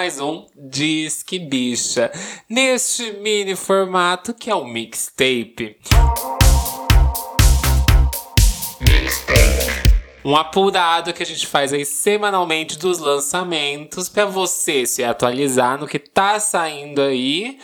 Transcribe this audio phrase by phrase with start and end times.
[0.00, 2.10] mais um Disque Bicha,
[2.48, 5.76] neste mini formato que é o mixtape.
[10.24, 15.86] Um apurado que a gente faz aí semanalmente dos lançamentos para você se atualizar no
[15.86, 17.58] que tá saindo aí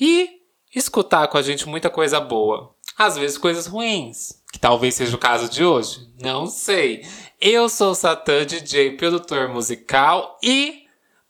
[0.00, 0.30] e
[0.74, 2.74] escutar com a gente muita coisa boa.
[2.96, 7.04] Às vezes coisas ruins, que talvez seja o caso de hoje, não sei.
[7.38, 10.81] Eu sou o Satã, DJ, produtor musical e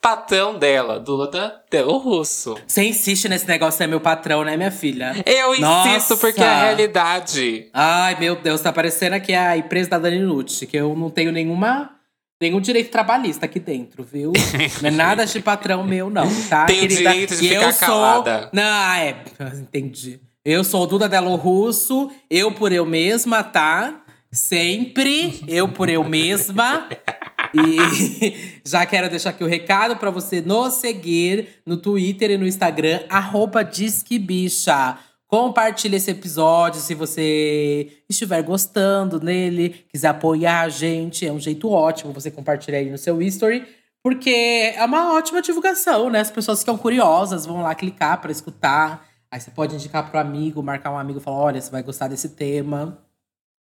[0.03, 2.57] patrão dela, Duda Delo Russo.
[2.67, 5.15] Você insiste nesse negócio ser meu patrão, né, minha filha?
[5.25, 5.91] Eu Nossa.
[5.91, 7.71] insisto porque é a realidade.
[7.73, 11.31] Ai, meu Deus, tá parecendo aqui a empresa da Dani Nucci, que eu não tenho
[11.31, 11.93] nenhuma
[12.41, 14.33] nenhum direito trabalhista aqui dentro, viu?
[14.83, 16.67] Não é nada de patrão meu, não, tá?
[16.67, 18.41] Tem o direito de ficar calada.
[18.41, 18.51] Sou...
[18.53, 19.17] Não, é,
[19.55, 20.19] entendi.
[20.45, 24.03] Eu sou Duda Delo Russo, eu por eu mesma, tá?
[24.33, 26.89] Sempre eu por eu mesma.
[27.55, 32.47] E já quero deixar aqui o recado para você nos seguir no Twitter e no
[32.47, 34.99] Instagram, arroba Disquebicha.
[35.27, 41.27] Compartilhe esse episódio se você estiver gostando dele, quiser apoiar a gente.
[41.27, 43.67] É um jeito ótimo você compartilhar aí no seu history.
[44.03, 46.21] Porque é uma ótima divulgação, né?
[46.21, 49.07] As pessoas ficam curiosas, vão lá clicar para escutar.
[49.31, 52.09] Aí você pode indicar pro amigo, marcar um amigo e falar: olha, você vai gostar
[52.09, 52.99] desse tema.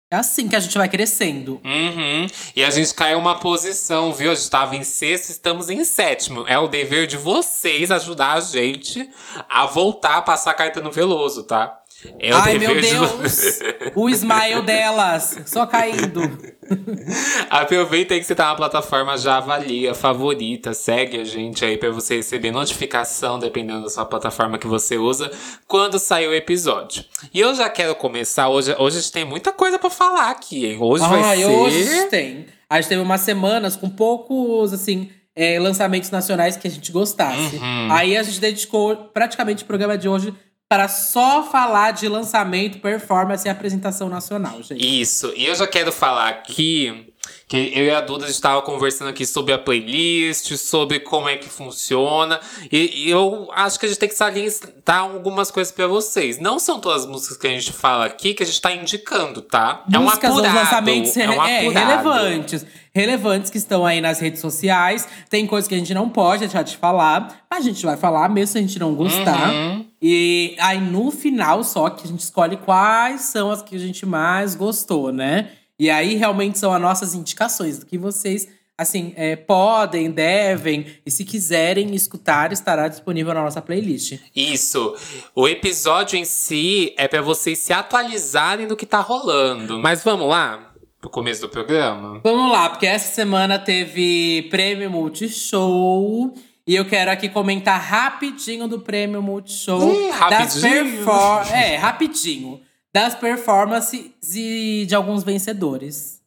[0.09, 1.59] É assim que a gente vai crescendo.
[1.65, 2.27] Uhum.
[2.55, 4.31] E a gente caiu uma posição, viu?
[4.31, 6.45] A gente estava em sexto, estamos em sétimo.
[6.47, 9.09] É o dever de vocês ajudar a gente
[9.49, 11.77] a voltar a passar Caetano Veloso, tá?
[12.19, 13.59] É Ai, meu Deus!
[13.95, 16.21] o smile delas, só caindo.
[17.49, 21.89] Aproveita aí que você tá na plataforma, já avalia, favorita, segue a gente aí para
[21.89, 25.31] você receber notificação, dependendo da sua plataforma que você usa,
[25.67, 27.03] quando sair o episódio.
[27.33, 30.67] E eu já quero começar, hoje, hoje a gente tem muita coisa para falar aqui,
[30.67, 30.77] hein?
[30.79, 31.45] Hoje vai ser...
[31.45, 32.45] hoje tem.
[32.69, 37.55] A gente teve umas semanas com poucos, assim, é, lançamentos nacionais que a gente gostasse.
[37.55, 37.91] Uhum.
[37.91, 40.33] Aí a gente dedicou praticamente o programa de hoje
[40.69, 45.01] para só falar de lançamento, performance e apresentação nacional, gente.
[45.01, 45.31] Isso.
[45.35, 47.13] E eu já quero falar aqui
[47.47, 51.47] que eu e a Duda estava conversando aqui sobre a playlist, sobre como é que
[51.47, 52.39] funciona.
[52.69, 56.37] E, e eu acho que a gente tem que salientar algumas coisas para vocês.
[56.39, 59.41] Não são todas as músicas que a gente fala aqui que a gente está indicando,
[59.41, 59.85] tá?
[59.91, 62.65] É músicas um apurado, lançamentos é, um é, relevantes.
[62.93, 65.07] Relevantes que estão aí nas redes sociais.
[65.29, 68.27] Tem coisas que a gente não pode deixar de falar, mas a gente vai falar
[68.27, 69.53] mesmo se a gente não gostar.
[69.53, 69.86] Uhum.
[70.01, 74.05] E aí, no final, só que a gente escolhe quais são as que a gente
[74.05, 75.51] mais gostou, né?
[75.79, 78.47] E aí realmente são as nossas indicações do que vocês
[78.77, 84.19] assim, é, podem, devem, e se quiserem escutar, estará disponível na nossa playlist.
[84.35, 84.95] Isso.
[85.33, 89.79] O episódio em si é para vocês se atualizarem do que tá rolando.
[89.79, 90.73] Mas vamos lá?
[91.01, 92.21] Pro começo do programa?
[92.23, 96.33] Vamos lá, porque essa semana teve prêmio Multishow.
[96.67, 99.81] E eu quero aqui comentar rapidinho do prêmio Multishow.
[99.81, 101.05] Hum, rapidinho?
[101.49, 102.59] É, rapidinho
[102.93, 106.17] das performances e de alguns vencedores.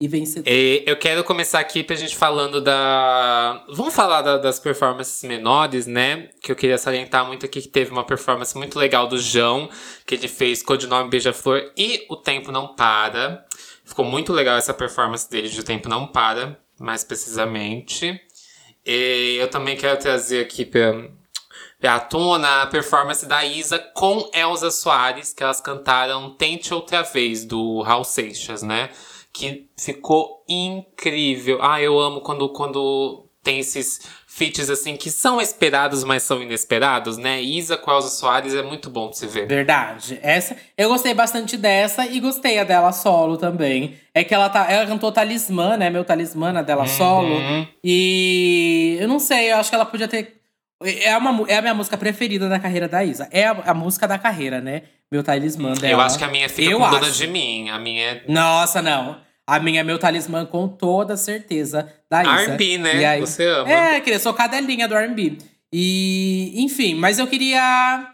[0.00, 0.56] E vencedores.
[0.56, 3.64] E eu quero começar aqui pra gente falando da.
[3.74, 6.28] Vamos falar da, das performances menores, né?
[6.40, 9.68] Que eu queria salientar muito aqui que teve uma performance muito legal do João,
[10.06, 13.44] que ele fez Codinome Beija-Flor e O Tempo Não Para.
[13.84, 18.18] Ficou muito legal essa performance dele de O Tempo Não Para, mais precisamente.
[18.92, 25.32] E eu também quero trazer aqui pra, tona a performance da Isa com Elza Soares,
[25.32, 28.90] que elas cantaram Tente Outra Vez, do Raul Seixas, né?
[29.32, 31.62] Que ficou incrível.
[31.62, 34.00] Ah, eu amo quando, quando tem esses
[34.32, 37.42] feats assim que são esperados, mas são inesperados, né?
[37.42, 39.48] Isa com Elza Soares é muito bom de se ver.
[39.48, 40.20] Verdade.
[40.22, 43.96] Essa, eu gostei bastante dessa e gostei a dela solo também.
[44.14, 45.90] É que ela tá, ela cantou Talismã, né?
[45.90, 46.88] Meu talismã dela uhum.
[46.88, 47.66] solo.
[47.82, 50.40] E eu não sei, eu acho que ela podia ter
[50.82, 53.28] é, uma, é a minha música preferida da carreira da Isa.
[53.32, 54.82] É a, a música da carreira, né?
[55.10, 55.92] Meu talismã dela.
[55.92, 57.68] Eu acho que a minha fica eu com dona de mim.
[57.68, 58.06] A minha.
[58.06, 59.18] É Nossa, não.
[59.50, 62.52] A minha é meu talismã com toda certeza da Isa.
[62.52, 63.04] R&B, né?
[63.04, 63.68] Aí, Você ama.
[63.68, 65.38] É, queria sou cadelinha do R&B.
[65.72, 68.10] E, enfim, mas eu queria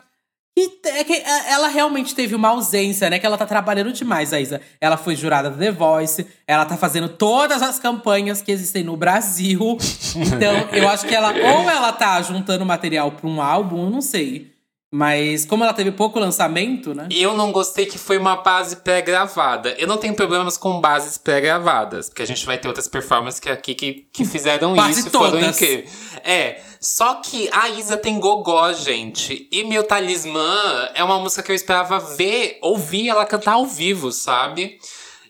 [0.58, 3.18] e é que é, ela realmente teve uma ausência, né?
[3.18, 4.62] Que ela tá trabalhando demais, a Isa.
[4.80, 8.96] Ela foi jurada do The Voice, ela tá fazendo todas as campanhas que existem no
[8.96, 9.76] Brasil.
[10.16, 14.00] Então, eu acho que ela, ou ela tá juntando material pra um álbum, eu não
[14.00, 14.50] sei.
[14.90, 17.08] Mas como ela teve pouco lançamento, né?
[17.10, 19.74] Eu não gostei que foi uma base pré-gravada.
[19.78, 23.48] Eu não tenho problemas com bases pré-gravadas, porque a gente vai ter outras performances que
[23.48, 25.32] aqui que, que fizeram isso todas.
[25.32, 25.90] foram incríveis.
[26.22, 29.48] É, só que a Isa tem gogó, gente.
[29.50, 34.12] E Meu Talismã é uma música que eu esperava ver, ouvir ela cantar ao vivo,
[34.12, 34.78] sabe?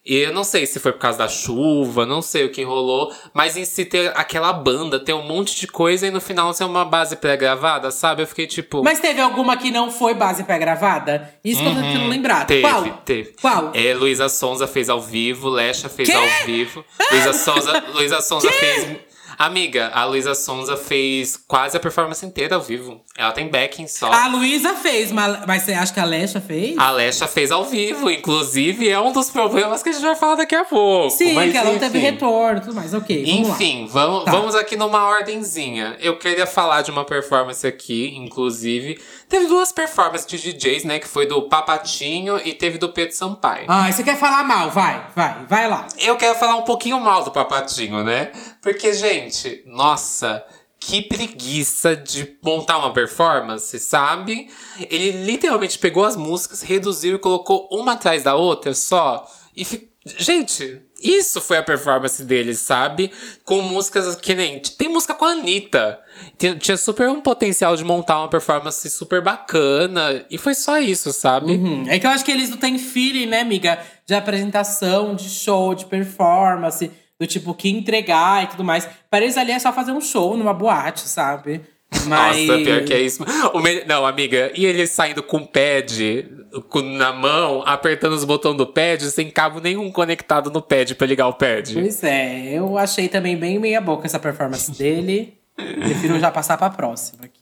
[0.06, 3.12] E eu não sei se foi por causa da chuva, não sei o que rolou,
[3.34, 6.62] mas em si ter aquela banda, ter um monte de coisa e no final ser
[6.62, 8.22] uma base pré-gravada, sabe?
[8.22, 8.84] Eu fiquei tipo.
[8.84, 11.34] Mas teve alguma que não foi base pré-gravada?
[11.44, 12.46] Isso que eu tô tentando lembrar.
[12.46, 12.84] Teve, Qual?
[13.04, 13.34] teve.
[13.40, 13.72] Qual?
[13.74, 16.14] É, Luísa Sonza fez ao vivo, Lecha fez Quê?
[16.14, 16.84] ao vivo.
[17.10, 18.96] Luísa Sonza, Luísa Sonza fez.
[19.38, 23.02] Amiga, a Luísa Sonza fez quase a performance inteira ao vivo.
[23.18, 24.12] Ela tem backing só.
[24.12, 26.76] A Luísa fez, mas, você acha que a Alexa fez?
[26.76, 30.34] A Lesha fez ao vivo, inclusive é um dos problemas que a gente vai falar
[30.34, 31.10] daqui a pouco.
[31.10, 32.10] Sim, mas que ela não teve enfim.
[32.10, 32.92] retorno tudo mais.
[32.92, 33.54] Ok, vamos lá.
[33.54, 34.30] Enfim, vamos, Tá.
[34.30, 35.96] vamos aqui numa ordenzinha.
[36.00, 39.00] Eu queria falar de uma performance aqui, inclusive.
[39.28, 40.98] Teve duas performances de DJs, né?
[40.98, 43.64] Que foi do Papatinho e teve do Pedro Sampaio.
[43.66, 44.70] Ah, você quer falar mal?
[44.70, 45.86] Vai, vai, vai lá.
[45.98, 48.30] Eu quero falar um pouquinho mal do Papatinho, né?
[48.60, 50.44] Porque, gente, nossa,
[50.78, 54.48] que preguiça de montar uma performance, sabe?
[54.90, 59.26] Ele literalmente pegou as músicas, reduziu e colocou uma atrás da outra só.
[59.56, 59.88] E fi...
[60.18, 63.10] Gente, isso foi a performance dele, sabe?
[63.44, 64.60] Com músicas que nem.
[64.60, 65.98] Tem música com a Anitta.
[66.38, 70.24] Tinha, super um potencial de montar uma performance super bacana.
[70.30, 71.52] E foi só isso, sabe?
[71.54, 73.80] Hum, É que eu acho que eles não têm feeling, né, amiga?
[74.06, 76.88] De apresentação, de show, de performance,
[77.20, 78.88] do tipo, que entregar e tudo mais.
[79.10, 81.60] Para eles ali é só fazer um show numa boate, sabe?
[82.06, 82.46] Mas.
[82.46, 83.24] Nossa, pior que é isso.
[83.54, 86.28] O me- Não, amiga, e ele saindo com o pad
[86.68, 91.06] com- na mão, apertando os botões do pad, sem cabo nenhum conectado no pad pra
[91.06, 91.72] ligar o pad.
[91.74, 95.34] Pois é, eu achei também bem meia boca essa performance dele.
[95.56, 97.40] Prefiro já passar pra próxima aqui.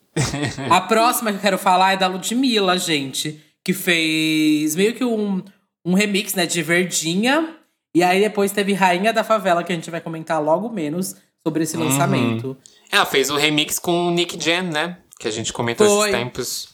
[0.71, 3.41] A próxima que eu quero falar é da Ludmilla, gente.
[3.65, 5.43] Que fez meio que um,
[5.85, 7.57] um remix, né, de Verdinha.
[7.95, 11.15] E aí depois teve Rainha da Favela, que a gente vai comentar logo menos
[11.47, 11.85] sobre esse Uhum.
[11.85, 12.57] lançamento.
[12.91, 14.99] Ela fez o remix com o Nick Jam, né?
[15.19, 16.09] Que a gente comentou Foi.
[16.09, 16.69] esses tempos.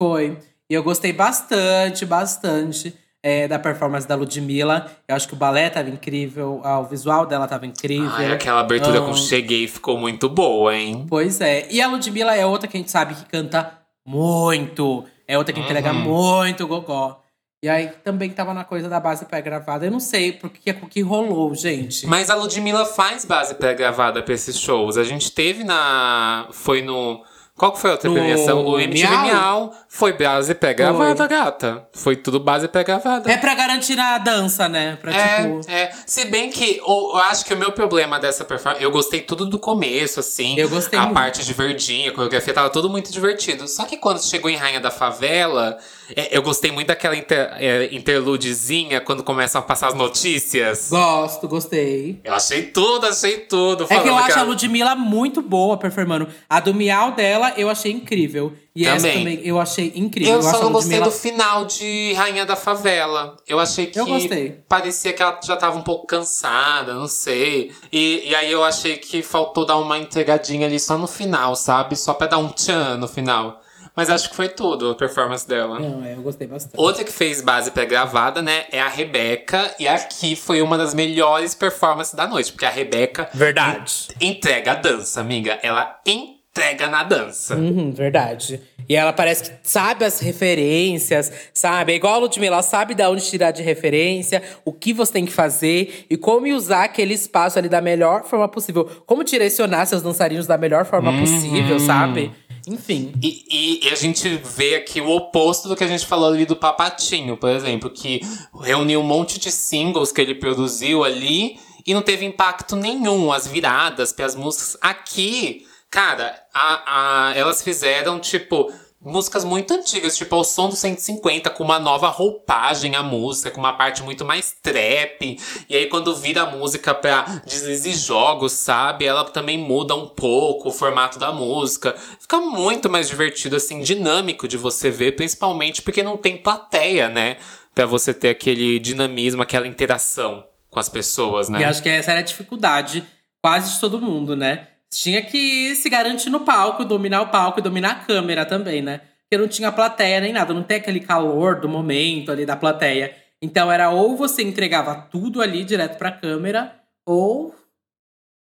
[0.00, 0.38] Foi.
[0.70, 4.90] E eu gostei bastante, bastante é, da performance da Ludmilla.
[5.06, 8.10] Eu acho que o balé tava incrível, o visual dela tava incrível.
[8.14, 9.02] Ai, aquela abertura Ah.
[9.06, 11.06] com Cheguei ficou muito boa, hein?
[11.08, 11.68] Pois é.
[11.70, 15.04] E a Ludmilla é outra que a gente sabe que canta muito.
[15.28, 17.21] É outra que entrega muito gogó.
[17.64, 19.86] E aí também tava na coisa da base pré-gravada.
[19.86, 22.08] Eu não sei por que, que rolou, gente.
[22.08, 24.96] Mas a Ludmilla faz base pré-gravada pra esses shows.
[24.96, 26.48] A gente teve na.
[26.50, 27.22] Foi no.
[27.56, 28.66] Qual que foi a outra No premiação?
[28.66, 29.24] O MTV Miau?
[29.26, 29.74] Miau.
[29.88, 31.86] Foi base pré-gravada, gata.
[31.92, 33.30] Foi tudo base pré-gravada.
[33.30, 34.98] É pra garantir a dança, né?
[35.00, 35.70] Pra tipo.
[35.70, 35.92] É, é.
[36.04, 38.82] Se bem que o- eu acho que o meu problema dessa performance.
[38.82, 40.58] Eu gostei tudo do começo, assim.
[40.58, 41.14] Eu gostei A muito.
[41.14, 43.68] parte de verdinha, a coreografia tava tudo muito divertido.
[43.68, 45.78] Só que quando chegou em Rainha da Favela,
[46.16, 50.88] é, eu gostei muito daquela inter, é, interludezinha quando começam a passar as notícias.
[50.90, 52.20] Gosto, gostei.
[52.24, 53.86] Eu achei tudo, achei tudo.
[53.88, 56.28] É que eu acho a ela- Ludmilla muito boa performando.
[56.48, 58.52] A do Miau dela eu achei incrível.
[58.74, 59.18] E essa Também.
[59.18, 60.32] também eu achei incrível.
[60.32, 63.36] Eu acho só a não gostei Ludmilla- do final de Rainha da Favela.
[63.46, 64.60] Eu achei que Eu gostei.
[64.66, 67.70] parecia que ela já tava um pouco cansada, não sei.
[67.92, 71.96] E, e aí eu achei que faltou dar uma entregadinha ali só no final, sabe?
[71.96, 73.60] Só pra dar um tchan no final.
[73.94, 75.78] Mas acho que foi tudo a performance dela.
[75.78, 76.74] Não, é, eu gostei bastante.
[76.76, 79.74] Outra que fez base pré-gravada, né, é a Rebeca.
[79.78, 82.52] E aqui foi uma das melhores performances da noite.
[82.52, 84.08] Porque a Rebeca Verdade.
[84.20, 85.58] entrega a dança, amiga.
[85.62, 87.56] Ela entrega na dança.
[87.56, 88.60] Uhum, verdade.
[88.88, 91.92] E ela parece que sabe as referências, sabe?
[91.92, 95.24] É igual a Ludmilla, ela sabe de onde tirar de referência, o que você tem
[95.24, 98.84] que fazer e como usar aquele espaço ali da melhor forma possível.
[99.06, 102.32] Como direcionar seus dançarinos da melhor forma possível, sabe?
[102.66, 103.12] Enfim.
[103.22, 106.46] E, e- e a gente vê aqui o oposto do que a gente falou ali
[106.46, 108.20] do Papatinho, por exemplo, que
[108.60, 113.32] reuniu um monte de singles que ele produziu ali e não teve impacto nenhum.
[113.32, 114.76] As viradas para as músicas.
[114.80, 118.72] Aqui, cara, a, a- elas fizeram, tipo.
[119.04, 123.58] Músicas muito antigas, tipo o som do 150, com uma nova roupagem a música, com
[123.58, 125.38] uma parte muito mais trap.
[125.68, 129.04] E aí, quando vira a música pra deslizes jogos, sabe?
[129.04, 131.96] Ela também muda um pouco o formato da música.
[132.20, 137.38] Fica muito mais divertido, assim, dinâmico de você ver, principalmente porque não tem plateia, né?
[137.74, 141.60] Pra você ter aquele dinamismo, aquela interação com as pessoas, né?
[141.60, 143.04] E acho que essa era a dificuldade
[143.42, 144.68] quase de todo mundo, né?
[144.92, 149.00] Tinha que se garantir no palco, dominar o palco e dominar a câmera também, né?
[149.22, 153.16] Porque não tinha plateia nem nada, não tem aquele calor do momento ali da plateia.
[153.40, 157.54] Então era ou você entregava tudo ali direto pra câmera, ou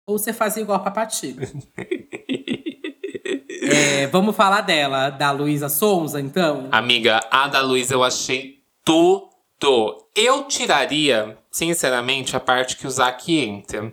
[0.07, 1.37] ou você fazia igual a Papatinho.
[3.69, 6.69] É, vamos falar dela, da Luísa Sonza, então?
[6.71, 10.07] Amiga, a da Luísa eu achei tudo.
[10.15, 13.93] Eu tiraria, sinceramente, a parte que o Zac entra.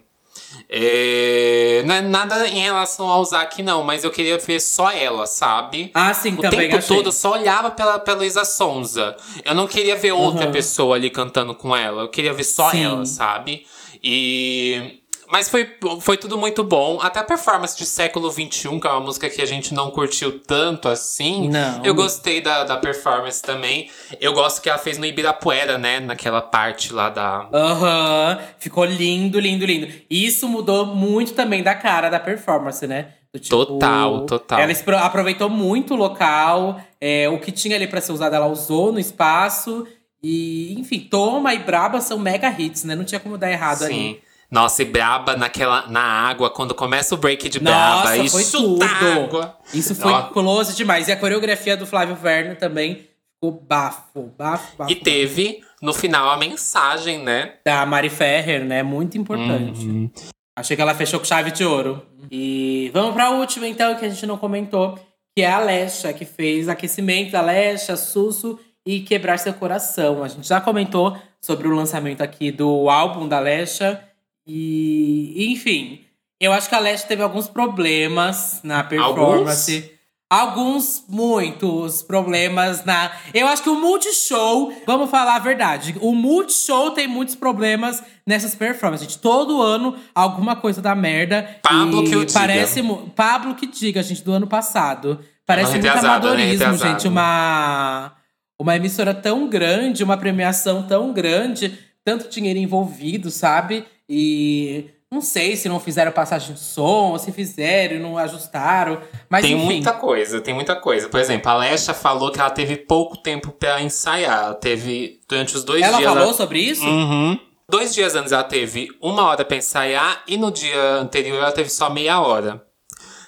[0.69, 5.25] É, não é nada em relação ao Zack, não, mas eu queria ver só ela,
[5.27, 5.91] sabe?
[5.93, 6.95] Ah, sim, o também tempo achei.
[6.97, 9.15] todo eu só olhava pela, pela Luísa Sonza.
[9.45, 10.51] Eu não queria ver outra Uhum.
[10.51, 12.01] pessoa ali cantando com ela.
[12.03, 12.83] Eu queria ver só Sim.
[12.85, 13.65] ela, sabe?
[14.03, 14.99] E.
[15.33, 15.67] Mas foi,
[15.99, 16.99] foi tudo muito bom.
[17.01, 20.39] Até a performance de século XXI, que é uma música que a gente não curtiu
[20.39, 21.49] tanto assim.
[21.49, 21.83] Não.
[21.83, 23.89] Eu gostei da, da performance também.
[24.21, 25.99] Eu gosto que ela fez no Ibirapuera, né?
[25.99, 27.49] Naquela parte lá da.
[27.51, 29.87] Aham, ficou lindo, lindo, lindo.
[30.07, 33.13] E Isso mudou muito também da cara da performance, né?
[33.33, 34.59] Do tipo, Total, total.
[34.59, 38.91] Ela aproveitou muito o local, é, o que tinha ali pra ser usado, ela usou
[38.91, 39.87] no espaço.
[40.21, 42.93] E, enfim, Toma e Braba são mega hits, né?
[42.95, 43.85] Não tinha como dar errado Sim.
[43.85, 44.22] ali.
[44.53, 48.43] Nossa, e Braba naquela, na água, quando começa o break de Braba Nossa, e foi
[48.43, 49.23] chuta tudo.
[49.23, 49.57] água.
[49.73, 51.07] Isso foi Ó, close demais.
[51.07, 54.91] E a coreografia do Flávio Verno também ficou bafo, bafo, bafo.
[54.91, 57.55] E teve, no final, a mensagem, né?
[57.65, 58.83] Da Mari Ferrer, né?
[58.83, 59.87] Muito importante.
[59.87, 60.11] Uhum.
[60.55, 62.05] Achei que ela fechou com chave de ouro.
[62.29, 64.99] E vamos pra última, então, que a gente não comentou,
[65.35, 70.23] que é a Alexa, que fez aquecimento da Alexa, Susso e Quebrar Seu Coração.
[70.23, 73.99] A gente já comentou sobre o lançamento aqui do álbum da Alexa.
[74.45, 76.01] E, enfim,
[76.39, 79.91] eu acho que a Alexa teve alguns problemas na performance.
[80.29, 83.11] Alguns, muitos problemas na.
[83.35, 88.55] Eu acho que o Multishow, vamos falar a verdade, o Multishow tem muitos problemas nessas
[88.55, 89.07] performances.
[89.07, 91.57] Gente, todo ano alguma coisa dá merda.
[91.61, 92.33] Pablo e que diga.
[92.33, 95.19] parece mu- Pablo que diga, gente, do ano passado.
[95.45, 97.07] Parece Ano muito ano amadorismo, gente.
[97.07, 98.13] Uma,
[98.59, 103.85] uma emissora tão grande, uma premiação tão grande, tanto dinheiro envolvido, sabe?
[104.15, 108.99] E não sei se não fizeram passagem de som, ou se fizeram e não ajustaram.
[109.27, 109.65] Mas Tem enfim.
[109.65, 111.09] muita coisa, tem muita coisa.
[111.09, 114.43] Por exemplo, a Alexa falou que ela teve pouco tempo pra ensaiar.
[114.45, 116.13] Ela teve, durante os dois Ela dias.
[116.13, 116.85] falou sobre isso?
[116.85, 117.39] Uhum.
[117.67, 121.69] Dois dias antes ela teve uma hora pra ensaiar e no dia anterior ela teve
[121.69, 122.63] só meia hora.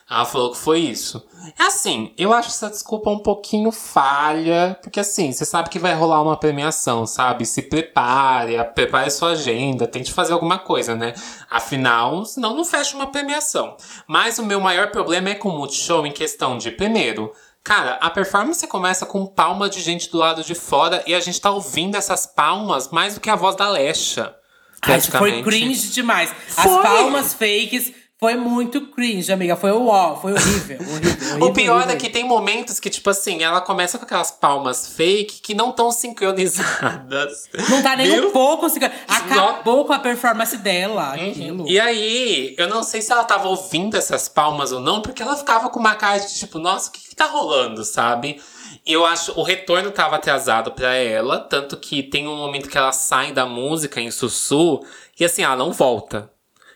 [0.09, 1.25] Ela falou que foi isso.
[1.57, 5.95] É assim, eu acho essa desculpa um pouquinho falha, porque assim, você sabe que vai
[5.95, 7.43] rolar uma premiação, sabe?
[7.45, 11.13] Se prepare, a- prepare sua agenda, tente fazer alguma coisa, né?
[11.49, 13.75] Afinal, senão não fecha uma premiação.
[14.07, 17.31] Mas o meu maior problema é com o Multishow em questão de, primeiro,
[17.63, 21.41] Cara, a performance começa com palma de gente do lado de fora e a gente
[21.41, 24.35] tá ouvindo essas palmas mais do que a voz da Lesha.
[24.83, 26.31] Ai, foi cringe demais.
[26.55, 26.83] As Foi.
[26.83, 29.55] palmas fakes foi muito cringe, amiga.
[29.55, 30.77] Foi o ó, foi horrível.
[30.79, 31.95] horrível, horrível O pior horrível.
[31.95, 35.69] é que tem momentos que, tipo assim, ela começa com aquelas palmas fake que não
[35.71, 37.49] estão sincronizadas.
[37.69, 38.27] Não tá nem Viu?
[38.29, 38.69] um pouco.
[38.69, 41.13] se- Acabou com a performance dela.
[41.13, 41.63] Aquilo.
[41.63, 41.69] Uhum.
[41.69, 45.35] E aí, eu não sei se ela tava ouvindo essas palmas ou não, porque ela
[45.35, 48.41] ficava com uma cara de tipo, nossa, o que, que tá rolando, sabe?
[48.85, 52.77] E eu acho o retorno tava atrasado pra ela, tanto que tem um momento que
[52.77, 54.79] ela sai da música em sussu
[55.19, 56.29] e assim, ela não volta.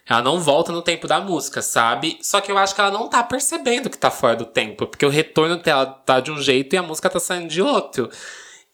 [0.10, 2.18] Ela não volta no tempo da música, sabe?
[2.24, 5.06] Só que eu acho que ela não tá percebendo que tá fora do tempo, porque
[5.06, 8.10] o retorno dela tá de um jeito e a música tá saindo de outro.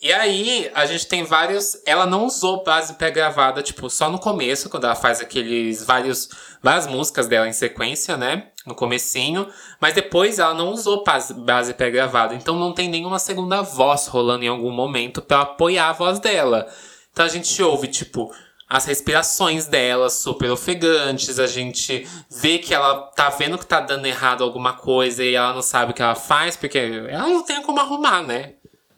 [0.02, 1.82] E aí, a gente tem vários.
[1.86, 6.30] Ela não usou base pré-gravada, tipo, só no começo, quando ela faz aqueles vários.
[6.62, 8.50] várias músicas dela em sequência, né?
[8.66, 9.48] No comecinho.
[9.80, 12.36] Mas depois ela não usou base, pré-gravada.
[12.36, 16.68] Então não tem nenhuma segunda voz rolando em algum momento pra apoiar a voz dela.
[17.12, 18.32] Então a gente ouve, tipo,
[18.68, 24.06] as respirações dela super ofegantes, a gente vê que ela tá vendo que tá dando
[24.06, 27.62] errado alguma coisa e ela não sabe o que ela faz, porque ela não tem
[27.62, 28.54] como arrumar, né?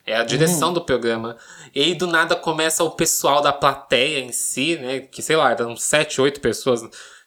[0.06, 1.36] É a direção do programa.
[1.76, 5.02] E aí, do nada, começa o pessoal da plateia em si, né?
[5.02, 6.82] Que, sei lá, eram sete, oito pessoas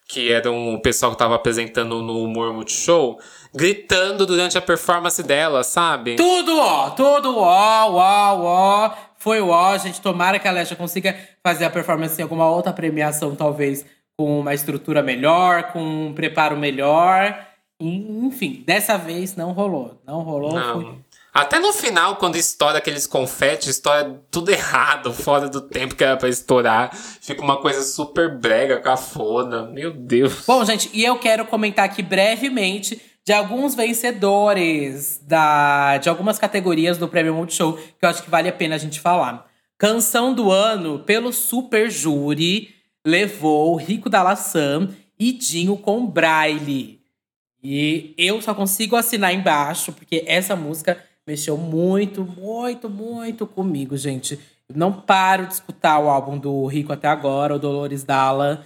[0.07, 3.19] que eram o pessoal que tava apresentando no Humor Multishow,
[3.53, 6.15] gritando durante a performance dela, sabe?
[6.15, 8.91] Tudo ó, tudo ó, ó, ó.
[9.21, 10.01] Foi o ó, gente.
[10.01, 13.85] Tomara que a Alexa consiga fazer a performance em alguma outra premiação, talvez
[14.17, 17.39] com uma estrutura melhor, com um preparo melhor.
[17.79, 20.01] Enfim, dessa vez não rolou.
[20.07, 20.51] Não rolou.
[20.51, 20.83] Foi...
[20.83, 20.97] Não.
[21.31, 26.17] Até no final, quando estoura aqueles confetes, estoura tudo errado, fora do tempo que era
[26.17, 26.91] pra estourar.
[26.91, 29.67] Fica uma coisa super brega, cafona.
[29.67, 30.45] Meu Deus.
[30.47, 36.97] Bom, gente, e eu quero comentar aqui brevemente de alguns vencedores da, de algumas categorias
[36.97, 39.47] do Prêmio Multishow que eu acho que vale a pena a gente falar.
[39.77, 42.75] Canção do ano, pelo Super Júri,
[43.05, 46.99] levou Rico da Laçã e Dinho com Braille.
[47.63, 54.39] E eu só consigo assinar embaixo, porque essa música mexeu muito, muito, muito comigo, gente.
[54.67, 58.65] Eu não paro de escutar o álbum do Rico até agora, o Dolores Dalla.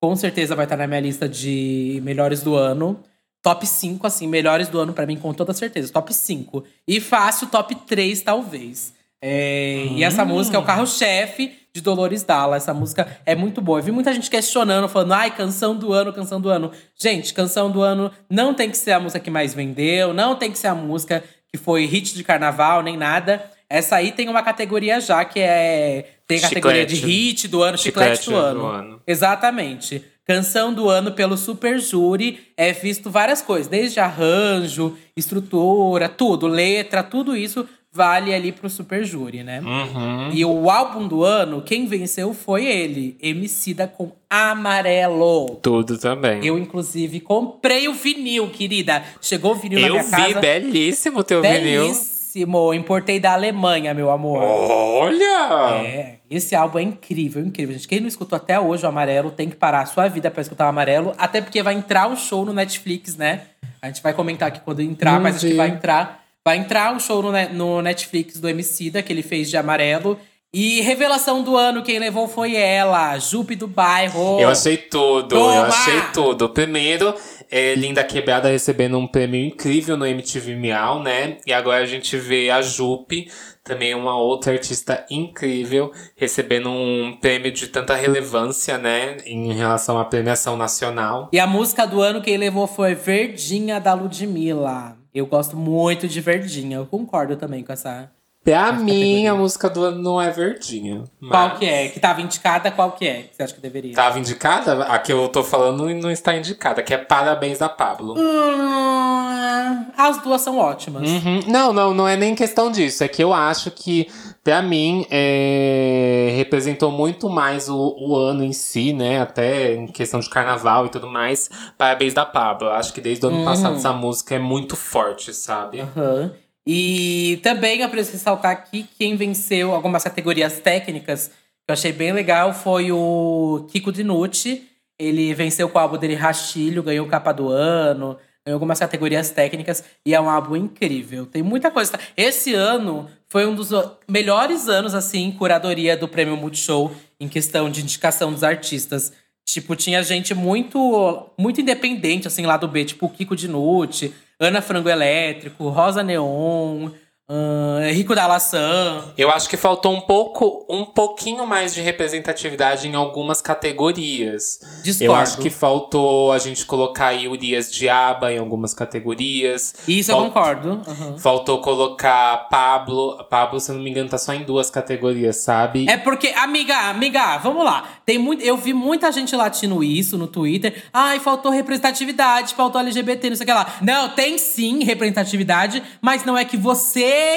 [0.00, 3.00] Com certeza vai estar na minha lista de melhores do ano.
[3.42, 5.92] Top 5, assim, melhores do ano pra mim, com toda certeza.
[5.92, 6.64] Top 5.
[6.86, 8.94] E fácil, top 3, talvez.
[9.20, 12.56] É, E essa música é o carro-chefe de Dolores Dalla.
[12.56, 13.78] Essa música é muito boa.
[13.78, 16.70] Eu vi muita gente questionando, falando, ai, canção do ano, canção do ano.
[17.00, 20.50] Gente, canção do ano não tem que ser a música que mais vendeu, não tem
[20.50, 21.22] que ser a música
[21.52, 23.44] que foi hit de carnaval, nem nada.
[23.68, 26.06] Essa aí tem uma categoria já, que é.
[26.26, 28.60] Tem a categoria de hit do ano, chiclete, Chiclete do, ano.
[28.60, 29.02] do ano.
[29.06, 30.04] Exatamente.
[30.24, 37.02] Canção do ano pelo Super Júri é visto várias coisas, desde arranjo, estrutura, tudo, letra,
[37.02, 39.60] tudo isso vale ali pro Super Júri, né?
[39.60, 40.30] Uhum.
[40.32, 45.58] E o álbum do ano, quem venceu foi ele, Emicida com Amarelo.
[45.60, 46.44] Tudo também.
[46.44, 49.02] Eu, inclusive, comprei o vinil, querida.
[49.20, 50.40] Chegou o vinil na Eu minha vi, casa.
[50.40, 51.92] belíssimo o teu vinil.
[52.32, 52.72] Belíssimo.
[52.72, 54.42] Importei da Alemanha, meu amor.
[54.42, 55.82] Olha!
[55.84, 57.74] É, esse álbum é incrível, incrível.
[57.74, 60.40] Gente, quem não escutou até hoje o Amarelo tem que parar a sua vida pra
[60.40, 61.12] escutar o Amarelo.
[61.18, 63.42] Até porque vai entrar o show no Netflix, né?
[63.80, 66.22] A gente vai comentar aqui quando entrar, Não mas acho que vai entrar.
[66.44, 70.18] Vai entrar o show no, no Netflix do Emicida, que ele fez de Amarelo.
[70.54, 74.38] E revelação do ano, quem levou foi ela, Jupe do Bairro.
[74.38, 75.66] Eu achei tudo, eu Toma!
[75.68, 76.48] achei tudo.
[76.50, 77.14] Primeiro,
[77.52, 81.36] é, Linda Quebrada recebendo um prêmio incrível no MTV Miau, né?
[81.46, 83.30] E agora a gente vê a Jupe,
[83.62, 89.18] também uma outra artista incrível, recebendo um prêmio de tanta relevância, né?
[89.26, 91.28] Em relação à premiação nacional.
[91.30, 94.96] E a música do ano quem levou foi Verdinha da Ludmilla.
[95.14, 98.10] Eu gosto muito de Verdinha, eu concordo também com essa.
[98.44, 101.04] Pra mim, a música do ano não é verdinha.
[101.20, 101.88] Qual mas- que é?
[101.88, 103.22] Que tava indicada, qual que é?
[103.22, 103.94] Que você acha que deveria?
[103.94, 104.82] Tava indicada?
[104.84, 108.14] A que eu tô falando não está indicada, que é Parabéns da Pablo.
[108.18, 111.08] Hum, as duas são ótimas.
[111.08, 111.40] Uhum.
[111.46, 113.04] Não, não, não é nem questão disso.
[113.04, 114.08] É que eu acho que,
[114.42, 119.20] pra mim, é, representou muito mais o, o ano em si, né?
[119.20, 121.48] Até em questão de carnaval e tudo mais.
[121.78, 122.70] Parabéns da Pablo.
[122.70, 125.80] Acho que desde o ano passado essa música é muito forte, sabe?
[125.80, 126.32] Aham.
[126.66, 131.30] E também eu preciso ressaltar aqui que quem venceu algumas categorias técnicas
[131.64, 134.68] que eu achei bem legal foi o Kiko Dinucci.
[134.98, 139.84] Ele venceu com o álbum dele Rastilho, ganhou capa do ano, ganhou algumas categorias técnicas
[140.04, 141.24] e é um álbum incrível.
[141.24, 141.98] Tem muita coisa.
[142.16, 143.70] Esse ano foi um dos
[144.08, 149.12] melhores anos, assim, curadoria do Prêmio Multishow em questão de indicação dos artistas.
[149.46, 154.12] Tipo, tinha gente muito muito independente, assim, lá do B, tipo o Kiko Dinucci,
[154.46, 156.92] Ana Frango Elétrico, Rosa Neon,
[157.36, 159.04] ahn, Rico da Laçã.
[159.16, 164.60] Eu acho que faltou um pouco, um pouquinho mais de representatividade em algumas categorias.
[164.82, 165.12] Discordo.
[165.12, 169.74] Eu acho que faltou a gente colocar aí Urias de Aba em algumas categorias.
[169.88, 170.82] Isso eu Fal- concordo.
[170.86, 171.18] aham.
[171.18, 173.24] Faltou colocar Pablo.
[173.30, 175.86] Pablo, se eu não me engano, tá só em duas categorias, sabe?
[175.88, 177.84] É porque, amiga, amiga, vamos lá.
[178.04, 180.84] Tem muito, eu vi muita gente latino isso no Twitter.
[180.92, 183.74] Ai, faltou representatividade, faltou LGBT, não sei o que lá.
[183.80, 186.56] Não, tem sim representatividade, mas não é que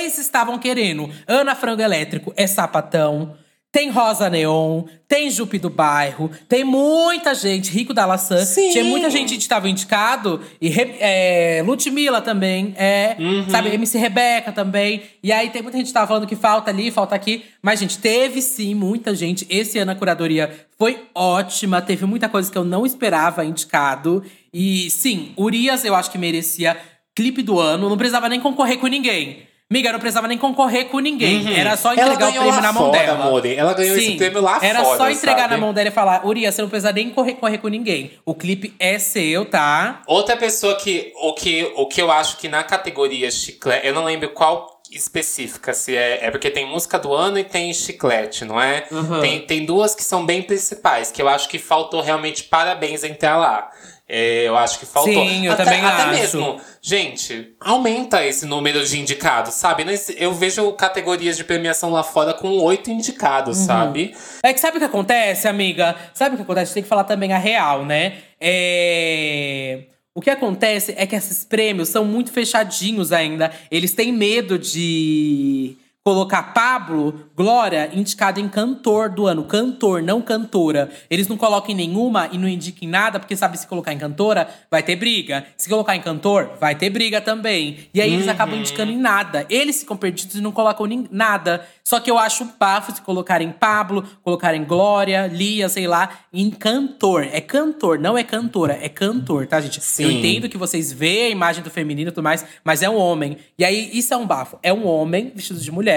[0.02, 1.10] vocês estavam querendo.
[1.28, 3.36] Ana Frango Elétrico é sapatão.
[3.76, 8.38] Tem Rosa Neon, tem Jupe do Bairro, tem muita gente, Rico da Laçã.
[8.45, 8.69] Sim.
[8.71, 10.39] Tinha muita gente que estava indicado.
[10.62, 13.17] E é, Ludmilla também, é.
[13.50, 15.02] Sabe, MC Rebeca também.
[15.21, 17.43] E aí tem muita gente que tava falando que falta ali, falta aqui.
[17.62, 19.45] Mas, gente, teve sim muita gente.
[19.50, 21.82] Esse ano a curadoria foi ótima.
[21.82, 24.24] Teve muita coisa que eu não esperava indicado.
[24.54, 26.78] E sim, Urias eu acho que merecia
[27.13, 27.89] clipe do ano.
[27.89, 29.54] Não precisava nem concorrer com ninguém.
[29.71, 31.58] Miga, não precisava nem concorrer com ninguém.
[31.58, 31.93] Era só Uhum.
[31.95, 33.47] Entregar o prêmio na mão fora, dela.
[33.56, 35.54] Ela ganhou esse Sim, prêmio lá Era fora, só entregar sabe?
[35.54, 38.12] na mão dela e falar: Urias, você não precisa nem correr, correr com ninguém.
[38.23, 40.04] O clipe é seu, tá?
[40.06, 41.71] Outra pessoa que o, que.
[41.75, 43.88] o que eu acho que na categoria chiclete.
[43.88, 46.25] Eu não lembro qual específica, se é.
[46.25, 48.86] É porque tem música do ano e tem chiclete, não é?
[48.91, 49.19] Uhum.
[49.19, 53.38] Tem, tem duas que são bem principais, que eu acho que faltou realmente parabéns entrar
[53.38, 53.69] lá.
[54.08, 55.13] É, eu acho que faltou.
[55.28, 56.12] Sim, eu até, também até acho.
[56.38, 59.84] mesmo, gente, aumenta esse número de indicados, sabe?
[60.18, 63.65] Eu vejo categorias de premiação lá fora com oito indicados, Uhum.
[63.65, 64.15] sabe?
[64.44, 65.96] É que sabe o que acontece, amiga?
[66.13, 66.74] Sabe o que acontece?
[66.76, 68.18] Tem que falar também a real, né?
[68.39, 69.86] É.
[70.13, 73.52] O que acontece é que esses prêmios são muito fechadinhos ainda.
[73.70, 79.44] Eles têm medo de colocar Pablo, Glória, indicado em cantor do ano.
[79.44, 80.91] Cantor, não cantora.
[81.10, 83.98] Eles não colocam em nenhuma e não indicam em nada, porque sabe, se colocar em
[83.98, 85.48] cantora, vai ter briga.
[85.58, 87.89] Se colocar em cantor, vai ter briga também.
[87.91, 89.48] E aí eles acabam indicando em nada.
[89.50, 91.65] Eles ficam perdidos e não colocam nem nada.
[91.84, 97.28] Só que eu acho bafo se colocarem Pablo, colocarem Glória, Lia, sei lá, em cantor.
[97.32, 99.78] É cantor, não é cantora, é cantor, tá, gente?
[99.78, 100.20] Eu Sim.
[100.20, 103.38] entendo que vocês veem a imagem do feminino e tudo mais, mas é um homem.
[103.58, 104.60] E aí, isso é um bafo.
[104.62, 105.94] É um homem vestido de mulher,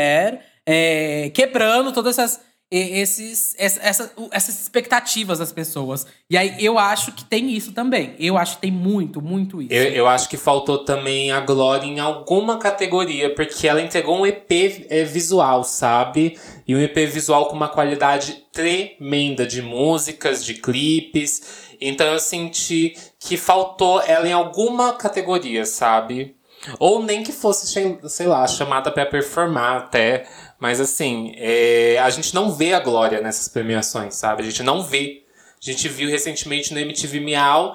[0.67, 6.07] é, quebrando todas essas esses, essa, essas expectativas das pessoas.
[6.29, 8.15] E aí eu acho que tem isso também.
[8.19, 9.73] Eu acho que tem muito, muito isso.
[9.73, 14.27] Eu, eu acho que faltou também a Glória em alguma categoria, porque ela entregou um
[14.27, 16.39] EP é, visual, sabe?
[16.67, 21.69] E um EP visual com uma qualidade tremenda de músicas, de clipes.
[21.81, 26.37] Então eu senti que faltou ela em alguma categoria, sabe?
[26.79, 27.67] Ou nem que fosse,
[28.09, 30.27] sei lá, chamada para performar até.
[30.59, 34.43] Mas assim, é, a gente não vê a Glória nessas premiações, sabe?
[34.43, 35.23] A gente não vê.
[35.61, 37.75] A gente viu recentemente no MTV Miau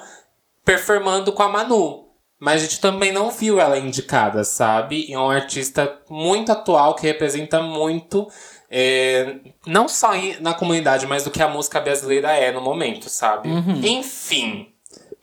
[0.65, 2.03] performando com a Manu.
[2.39, 5.06] Mas a gente também não viu ela indicada, sabe?
[5.08, 8.27] E é um artista muito atual que representa muito,
[8.69, 13.47] é, não só na comunidade, mas do que a música brasileira é no momento, sabe?
[13.47, 13.79] Uhum.
[13.82, 14.72] Enfim,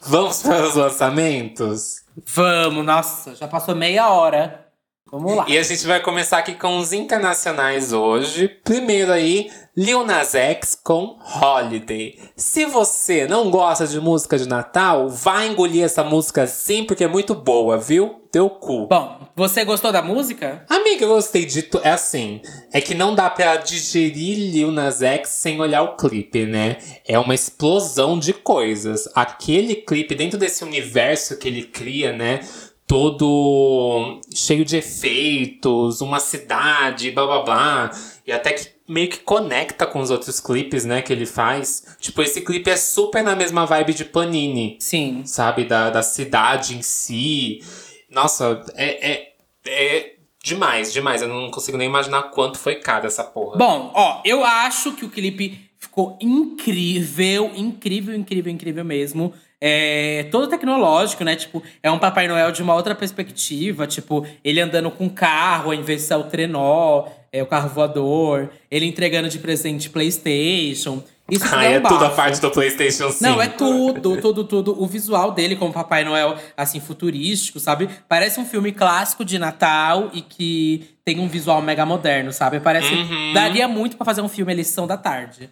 [0.01, 2.03] vamos para os lançamentos?
[2.27, 4.67] Vamos, nossa, já passou meia hora.
[5.11, 5.45] Vamos lá.
[5.49, 8.49] E a gente vai começar aqui com os internacionais hoje.
[8.49, 12.17] Primeiro aí, Lil Nas X com Holiday.
[12.37, 17.09] Se você não gosta de música de Natal, vai engolir essa música sim, porque é
[17.09, 18.23] muito boa, viu?
[18.31, 18.87] Teu cu.
[18.87, 20.67] Bom, você gostou da música?
[20.69, 21.83] Amiga, eu gostei de tudo.
[21.83, 26.45] É assim, é que não dá pra digerir Lil Nas X sem olhar o clipe,
[26.45, 26.77] né?
[27.09, 29.09] É uma explosão de coisas.
[29.15, 32.41] Aquele clipe, dentro desse universo que ele cria, né?
[32.87, 37.91] todo cheio de efeitos, uma cidade, blá blá blá.
[38.27, 41.85] E até que meio que conecta com os outros clipes, né, que ele faz.
[42.01, 44.77] Tipo, esse clipe é super na mesma vibe de Panini.
[44.81, 45.23] Sim.
[45.25, 45.65] Sabe?
[45.65, 47.63] Da, da cidade em si.
[48.11, 49.30] Nossa, é, é,
[49.71, 51.23] é demais, demais.
[51.23, 53.57] Eu não consigo nem imaginar quanto foi caro essa porra.
[53.57, 60.49] Bom, ó, eu acho que o clipe ficou incrível, incrível, incrível, incrível mesmo é todo
[60.49, 61.37] tecnológico, né?
[61.37, 63.87] Tipo, é um Papai Noel de uma outra perspectiva.
[63.87, 68.51] Tipo, ele andando com carro ao invés de ser o trenó, é o carro voador.
[68.71, 71.03] Ele entregando de presente PlayStation.
[71.31, 73.23] Isso ah, é, é tudo a parte do PlayStation 5.
[73.23, 74.83] Não, é tudo, tudo, tudo.
[74.83, 77.89] O visual dele como Papai Noel, assim, futurístico, sabe?
[78.09, 82.59] Parece um filme clássico de Natal e que tem um visual mega moderno, sabe?
[82.59, 82.93] Parece.
[82.93, 83.33] Uhum.
[83.33, 85.49] Daria muito para fazer um filme Lição da Tarde.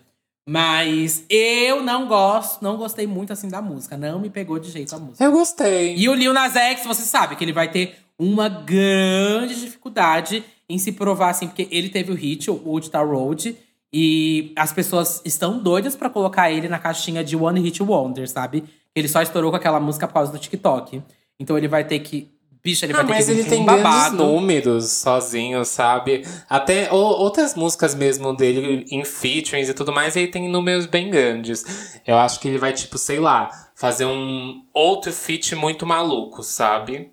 [0.49, 3.99] Mas eu não gosto, não gostei muito assim da música.
[3.99, 5.23] Não me pegou de jeito a música.
[5.23, 5.95] Eu gostei.
[5.95, 10.79] E o Lil Nas X, você sabe que ele vai ter uma grande dificuldade em
[10.79, 13.57] se provar assim, porque ele teve o hit, o Old Town Road,
[13.93, 18.65] e as pessoas estão doidas para colocar ele na caixinha de One Hit Wonder, sabe?
[18.95, 21.03] Ele só estourou com aquela música por causa do TikTok.
[21.39, 22.29] Então ele vai ter que
[22.63, 24.17] Bicho, ele ah, vai ter mas que ele tem um babado.
[24.17, 26.27] números sozinho, sabe?
[26.49, 31.65] Até outras músicas mesmo dele em featurings e tudo mais, ele tem números bem grandes.
[32.07, 37.13] Eu acho que ele vai, tipo, sei lá, fazer um outro feat muito maluco, sabe?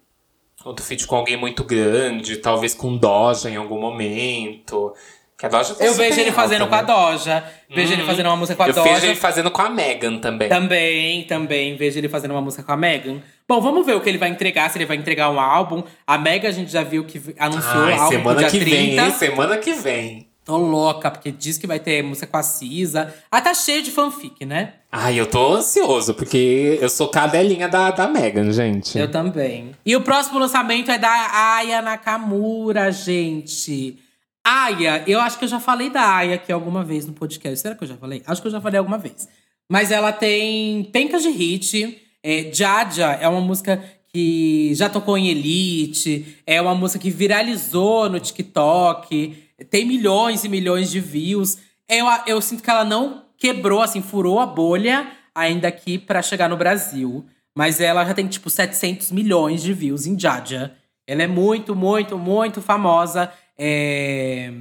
[0.66, 4.96] Outro feat com alguém muito grande, talvez com Doja em algum momento.
[5.38, 6.68] Que a Doja tá Eu vejo ele fazendo né?
[6.68, 7.44] com a Doja.
[7.70, 8.08] Vejo ele uhum.
[8.08, 8.90] fazendo uma música com a eu Doja.
[8.90, 10.50] Eu vejo ele fazendo com a Megan também.
[10.50, 11.78] Também, também.
[11.78, 13.22] Vejo ele fazendo uma música com a Megan.
[13.48, 15.84] Bom, vamos ver o que ele vai entregar, se ele vai entregar um álbum.
[16.08, 18.76] A Mega a gente já viu que anunciou Ai, o álbum semana dia que 30.
[18.76, 19.12] vem, hein?
[19.12, 20.30] Semana que vem.
[20.46, 23.14] Tô louca, porque diz que vai ter música com a Cisa.
[23.30, 24.74] Ah, tá cheio de fanfic, né?
[24.98, 28.98] Ai, eu tô ansioso, porque eu sou cadelinha da, da Megan, gente.
[28.98, 29.72] Eu também.
[29.86, 34.00] E o próximo lançamento é da Aya Nakamura, gente.
[34.42, 37.60] Aya, eu acho que eu já falei da Aya aqui alguma vez no podcast.
[37.60, 38.24] Será que eu já falei?
[38.26, 39.28] Acho que eu já falei alguma vez.
[39.70, 42.02] Mas ela tem pencas de hit.
[42.24, 46.38] É, Jaja é uma música que já tocou em Elite.
[46.48, 49.44] É uma música que viralizou no TikTok.
[49.70, 51.58] Tem milhões e milhões de views.
[51.90, 56.50] Eu, eu sinto que ela não quebrou, assim, furou a bolha ainda aqui para chegar
[56.50, 57.24] no Brasil.
[57.56, 60.74] Mas ela já tem, tipo, 700 milhões de views em Jaja.
[61.08, 64.52] Ela é muito, muito, muito famosa é,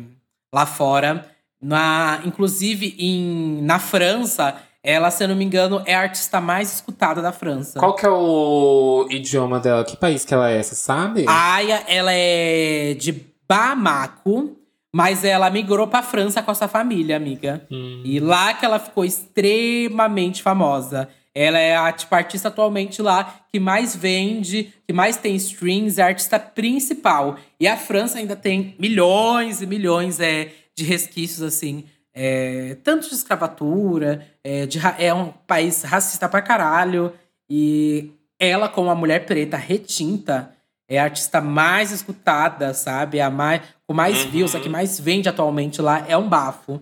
[0.55, 1.27] lá fora.
[1.61, 6.75] Na, inclusive, em, na França, ela, se eu não me engano, é a artista mais
[6.75, 7.81] escutada da França.
[7.81, 9.83] Qual que é o idioma dela?
[9.83, 11.25] Que país que ela é, você sabe?
[11.27, 14.59] A Aya, ela é de Bamako.
[14.95, 17.67] Mas ela migrou pra França com a sua família, amiga.
[17.69, 18.01] Hum.
[18.05, 21.09] E lá que ela ficou extremamente famosa.
[21.35, 26.05] Ela é a tipo, artista atualmente lá que mais vende, que mais tem streams, é
[26.05, 27.37] a artista principal.
[27.59, 33.17] E a França ainda tem milhões e milhões é, de resquícios, assim, é, tanto de
[33.17, 37.13] escravatura, é, de, é um país racista pra caralho.
[37.51, 40.55] E ela, como uma mulher preta retinta,
[40.95, 43.21] é a artista mais escutada, sabe?
[43.21, 44.31] A mais, com mais uhum.
[44.31, 46.81] views, a que mais vende atualmente lá, é um bafo.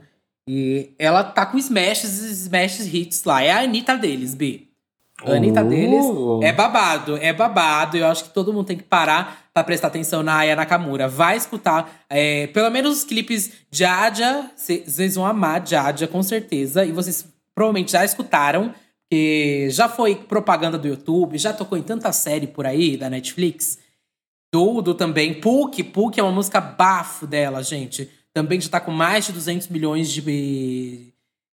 [0.48, 3.42] E ela tá com smashes e smashes hits lá.
[3.42, 4.68] É a Anitta deles, B.
[5.24, 5.68] A Anitta Uh.
[5.68, 6.04] deles
[6.42, 7.96] é babado, é babado.
[7.96, 11.06] Eu acho que todo mundo tem que parar pra prestar atenção na Aya Nakamura.
[11.06, 14.50] Vai escutar, é, pelo menos os clipes de Adja.
[14.56, 16.84] Vocês vão amar Adja, com certeza.
[16.84, 18.74] E vocês provavelmente já escutaram,
[19.10, 23.78] que já foi propaganda do YouTube, já tocou em tanta série por aí da Netflix.
[24.52, 25.32] Tudo também.
[25.32, 28.10] Puck, Puck é uma música bafo dela, gente.
[28.34, 31.12] Também já tá com mais de 200 milhões de,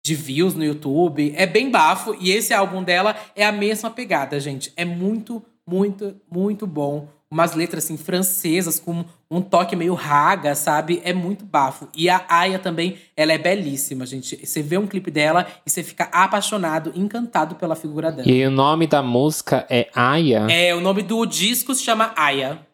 [0.04, 1.34] de views no YouTube.
[1.36, 2.16] É bem bafo.
[2.20, 4.72] E esse álbum dela é a mesma pegada, gente.
[4.76, 7.08] É muito, muito, muito bom.
[7.28, 11.02] Umas letras assim francesas com um toque meio raga, sabe?
[11.04, 11.88] É muito bafo.
[11.96, 14.46] E a Aya também, ela é belíssima, gente.
[14.46, 18.28] Você vê um clipe dela e você fica apaixonado, encantado pela figura dela.
[18.30, 20.46] E o nome da música é Aya?
[20.48, 22.64] É, o nome do disco se chama Aya.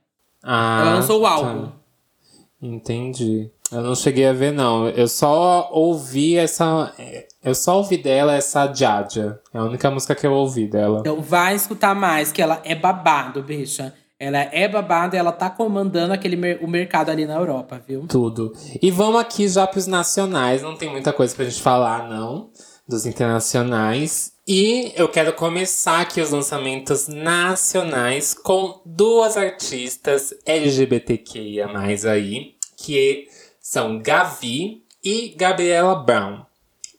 [0.42, 1.31] Ah, Ela lançou o tá.
[1.31, 1.68] álbum.
[2.62, 3.50] Entendi.
[3.72, 4.88] Eu não cheguei a ver, não.
[4.88, 6.92] Eu só ouvi essa.
[7.42, 9.40] Eu só ouvi dela essa Jaja.
[9.55, 11.00] É a única música que eu ouvi dela.
[11.00, 13.94] Então vai escutar mais, que ela é babado, bicha.
[14.18, 18.05] Ela é babado e ela tá comandando aquele mer- o mercado ali na Europa, viu?
[18.07, 18.53] Tudo.
[18.83, 20.61] E vamos aqui já pros nacionais.
[20.61, 22.50] Não tem muita coisa pra gente falar, não.
[22.90, 24.33] Dos internacionais.
[24.48, 31.68] E eu quero começar aqui os lançamentos nacionais com duas artistas LGBTQIA
[32.11, 33.29] aí, que
[33.61, 36.44] são Gavi e Gabriela Brown.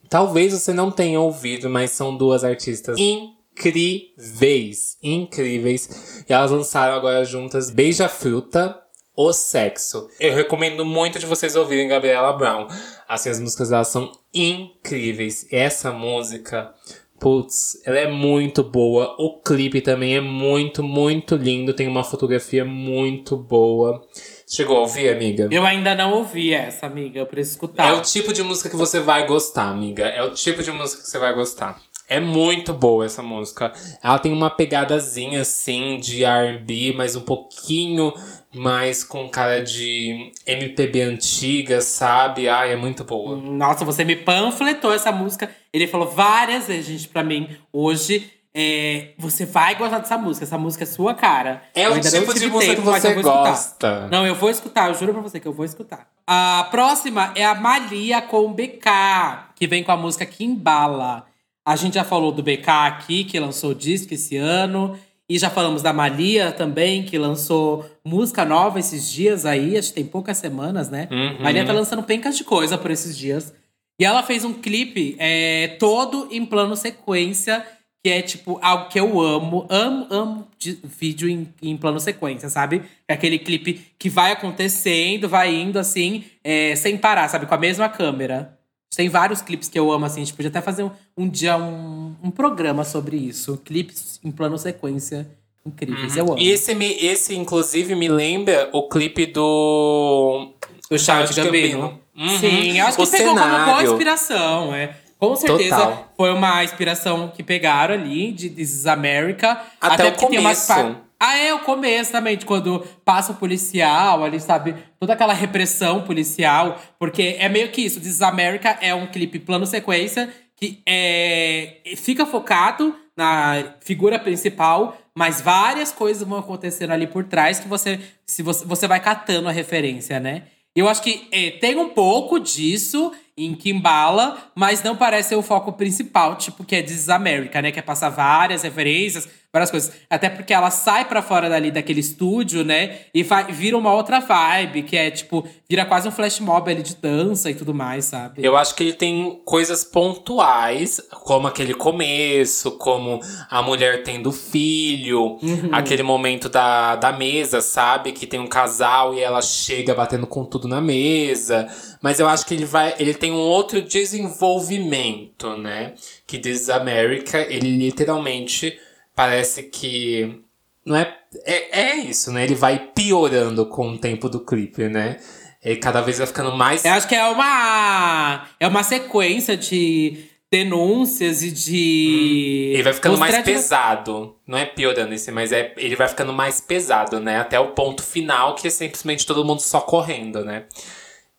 [0.10, 4.97] Talvez você não tenha ouvido, mas são duas artistas incríveis.
[5.04, 6.23] Incríveis.
[6.30, 8.82] E elas lançaram agora juntas Beija Fruta,
[9.15, 10.10] O Sexo.
[10.19, 12.67] Eu recomendo muito de vocês ouvirem Gabriela Brown.
[13.08, 15.45] Assim, as músicas delas são incríveis.
[15.52, 16.74] E essa música,
[17.19, 19.15] putz, ela é muito boa.
[19.19, 21.74] O clipe também é muito, muito lindo.
[21.74, 24.02] Tem uma fotografia muito boa.
[24.47, 25.50] Chegou a ouvir, amiga?
[25.52, 27.19] Eu ainda não ouvi essa, amiga.
[27.19, 27.89] Eu preciso escutar.
[27.89, 30.06] É o tipo de música que você vai gostar, amiga.
[30.06, 31.82] É o tipo de música que você vai gostar.
[32.12, 33.71] É muito boa essa música.
[34.04, 38.13] Ela tem uma pegadazinha assim de R&B, mas um pouquinho
[38.54, 42.50] mais com cara de MPB antiga, sabe?
[42.50, 43.38] Ai, é muito boa.
[43.38, 45.50] Nossa, você me panfletou essa música.
[45.71, 48.30] Ele falou várias vezes, gente, pra mim, hoje.
[48.54, 50.43] é, você vai gostar dessa música.
[50.43, 51.62] Essa música é sua cara.
[51.74, 53.50] É o tipo de música tempo, que você escutar.
[53.50, 54.08] gosta.
[54.10, 56.10] Não, eu vou escutar, eu juro pra você que eu vou escutar.
[56.28, 61.31] A próxima é a Malia com BK, que vem com a música Kimbala.
[61.65, 64.97] A gente já falou do BK aqui, que lançou disco esse ano.
[65.30, 69.78] E já falamos da Malia também, que lançou música nova esses dias aí.
[69.78, 71.08] Acho que tem poucas semanas, né?
[71.10, 71.41] Uhum.
[71.41, 73.54] Malia tá lançando pencas de coisa por esses dias.
[74.00, 77.65] E ela fez um clipe é, todo em plano sequência,
[78.04, 79.67] que é tipo algo que eu amo.
[79.69, 82.82] Amo, amo de vídeo em, em plano sequência, sabe?
[83.08, 87.45] É aquele clipe que vai acontecendo, vai indo assim, é, sem parar, sabe?
[87.45, 88.58] Com a mesma câmera.
[88.95, 90.21] Tem vários clipes que eu amo, assim.
[90.21, 93.58] A gente podia até fazer um, um dia um, um programa sobre isso.
[93.63, 95.27] Clipes em plano sequência
[95.65, 96.17] incríveis.
[96.17, 96.38] Eu amo.
[96.38, 100.51] E esse, me- esse, inclusive, me lembra o clipe do.
[100.89, 101.80] O Charles Gambino.
[101.80, 102.01] Gambino.
[102.17, 102.39] Uhum.
[102.39, 103.91] Sim, eu acho que O pegou como boa cenário.
[103.91, 104.95] inspiração, é.
[105.17, 106.13] Com certeza Total.
[106.17, 109.62] foi uma inspiração que pegaram ali de This is America.
[109.80, 110.67] Até o tem umas começo.
[110.67, 114.74] par- Ah, é, o começo também, de quando passa o policial ali, sabe?
[115.00, 116.82] Toda aquela repressão policial.
[116.98, 118.00] Porque é meio que isso.
[118.00, 124.98] This is America é um clipe plano sequência que é, fica focado na figura principal,
[125.16, 129.48] mas várias coisas vão acontecendo ali por trás que você, se você, você vai catando
[129.48, 130.46] a referência, né?
[130.76, 135.42] Eu acho que é, tem um pouco disso em Kimbala, mas não parece ser o
[135.44, 137.72] foco principal, tipo, que é This is America, né?
[137.72, 139.92] Que é passar várias referências, várias coisas.
[140.10, 143.00] Até porque ela sai pra fora dali daquele estúdio, né?
[143.14, 146.82] E vai, vira uma outra vibe, que é tipo, vira quase um flash mob ali
[146.82, 148.44] de dança e tudo mais, sabe?
[148.46, 155.38] Eu acho que ele tem coisas pontuais, como aquele começo, como a mulher tendo filho,
[155.42, 155.70] Uhum.
[155.72, 158.12] aquele momento da, da mesa, sabe?
[158.12, 161.68] Que tem um casal e ela chega batendo com tudo na mesa.
[162.02, 162.96] Mas eu acho que ele vai.
[163.00, 165.94] Ele tem um outro desenvolvimento, né?
[166.26, 168.78] Que This is America, ele literalmente
[169.15, 170.41] parece que.
[170.86, 171.80] Não é, é.
[171.82, 172.43] É isso, né?
[172.43, 175.17] Ele vai piorando com o tempo do clipe, né?
[175.63, 178.47] Ele cada vez vai ficando mais Eu acho que é uma.
[178.60, 182.71] É uma sequência de denúncias e de.
[182.74, 184.36] Ele vai ficando mais pesado.
[184.45, 187.39] Não é piorando esse, mas é, ele vai ficando mais pesado, né?
[187.39, 190.65] Até o ponto final, que é simplesmente todo mundo só correndo, né?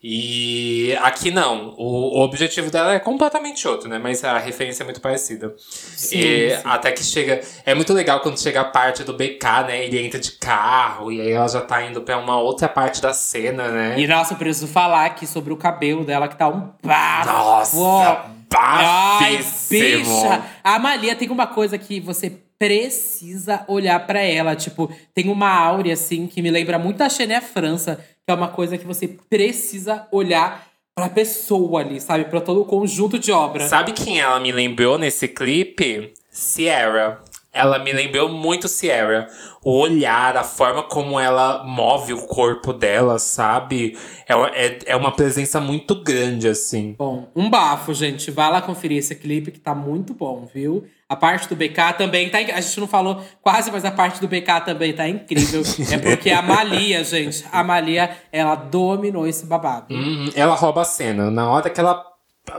[0.04, 1.74] E aqui não.
[1.78, 3.98] O, o objetivo dela é completamente outro, né?
[3.98, 5.54] Mas a referência é muito parecida.
[5.58, 6.62] Sim, E sim.
[6.64, 7.40] Até que chega.
[7.64, 9.84] É muito legal quando chega a parte do BK, né?
[9.84, 13.14] Ele entra de carro e aí ela já tá indo pra uma outra parte da
[13.14, 13.94] cena, né?
[13.96, 17.28] E nossa, eu preciso falar aqui sobre o cabelo dela, que tá um bafo.
[17.30, 18.16] Nossa, Ó,
[18.54, 20.00] Ai, bafíssimo.
[20.04, 20.42] bicha!
[20.64, 24.54] A Amalia tem uma coisa que você precisa olhar pra ela.
[24.54, 27.98] Tipo, tem uma áurea, assim, que me lembra muito a Xenia França.
[28.24, 32.26] Que é uma coisa que você precisa olhar pra pessoa ali, sabe?
[32.26, 33.66] Pra todo o conjunto de obra.
[33.66, 36.14] Sabe quem ela me lembrou nesse clipe?
[36.30, 37.20] Sierra.
[37.52, 39.26] Ela me lembrou muito Sierra.
[39.64, 43.98] O olhar, a forma como ela move o corpo dela, sabe?
[44.28, 46.94] É, é, é uma presença muito grande, assim.
[46.96, 48.30] Bom, um bafo, gente.
[48.30, 50.86] Vai lá conferir esse clipe que tá muito bom, viu?
[51.12, 52.38] A parte do BK também tá.
[52.38, 55.62] A gente não falou quase, mas a parte do BK também tá incrível.
[55.92, 59.94] é porque a Malia, gente, a Malia, ela dominou esse babado.
[59.94, 61.30] Uhum, ela rouba a cena.
[61.30, 62.02] Na hora que ela.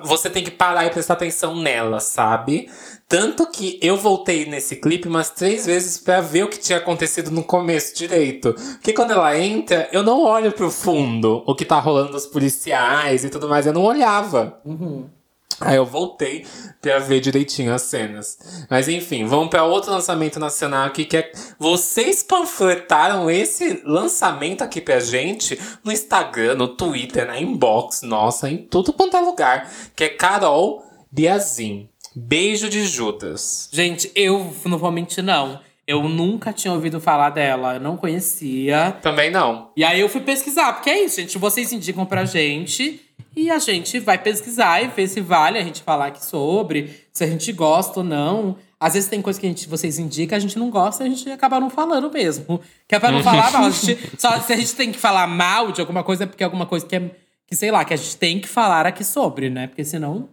[0.03, 2.69] Você tem que parar e prestar atenção nela, sabe?
[3.09, 7.31] Tanto que eu voltei nesse clipe umas três vezes pra ver o que tinha acontecido
[7.31, 8.53] no começo direito.
[8.53, 13.25] Porque quando ela entra, eu não olho pro fundo o que tá rolando dos policiais
[13.25, 13.65] e tudo mais.
[13.65, 14.61] Eu não olhava.
[14.63, 15.09] Uhum.
[15.59, 16.45] Aí eu voltei
[16.81, 18.37] pra ver direitinho as cenas.
[18.69, 21.31] Mas enfim, vamos pra outro lançamento nacional aqui que é.
[21.57, 28.57] Vocês panfletaram esse lançamento aqui pra gente no Instagram, no Twitter, na inbox, nossa, em
[28.57, 29.71] tudo quanto é lugar.
[29.95, 31.89] Que é Carol Biazin.
[32.15, 33.69] Beijo de Judas.
[33.71, 35.59] Gente, eu não vou mentir, não.
[35.85, 38.95] Eu nunca tinha ouvido falar dela, eu não conhecia.
[39.01, 39.71] Também não.
[39.75, 41.37] E aí eu fui pesquisar, porque é isso, gente.
[41.37, 43.01] Vocês indicam pra gente
[43.35, 47.23] e a gente vai pesquisar e ver se vale a gente falar aqui sobre, se
[47.23, 48.55] a gente gosta ou não.
[48.79, 51.29] Às vezes tem coisa que a gente, vocês indicam, a gente não gosta, a gente
[51.31, 52.61] acaba não falando mesmo.
[52.87, 53.65] Que é pra não falar mal.
[53.65, 56.43] A gente, só, se a gente tem que falar mal de alguma coisa, é porque
[56.43, 57.11] é alguma coisa que é.
[57.47, 59.67] Que sei lá, que a gente tem que falar aqui sobre, né?
[59.67, 60.29] Porque senão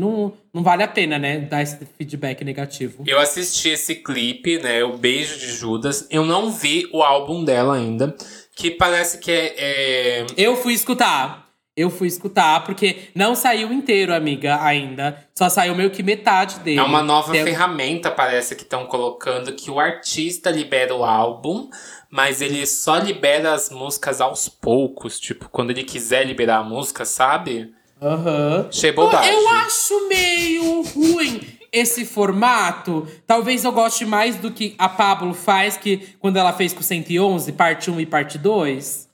[0.00, 1.40] não, não vale a pena, né?
[1.40, 3.04] Dar esse feedback negativo.
[3.06, 4.82] Eu assisti esse clipe, né?
[4.82, 6.06] O Beijo de Judas.
[6.10, 8.14] Eu não vi o álbum dela ainda.
[8.56, 9.54] Que parece que é.
[9.58, 10.26] é...
[10.36, 11.41] Eu fui escutar.
[11.74, 15.26] Eu fui escutar, porque não saiu inteiro, amiga, ainda.
[15.34, 16.78] Só saiu meio que metade dele.
[16.78, 21.70] É uma nova Tem- ferramenta, parece que estão colocando, que o artista libera o álbum,
[22.10, 25.18] mas ele só libera as músicas aos poucos.
[25.18, 27.72] Tipo, quando ele quiser liberar a música, sabe?
[28.02, 28.66] Aham.
[28.68, 29.32] Achei bobagem.
[29.32, 31.40] Eu acho meio ruim
[31.72, 33.08] esse formato.
[33.26, 36.84] Talvez eu goste mais do que a Pablo faz, que quando ela fez com o
[36.84, 39.10] 111, parte 1 e parte 2.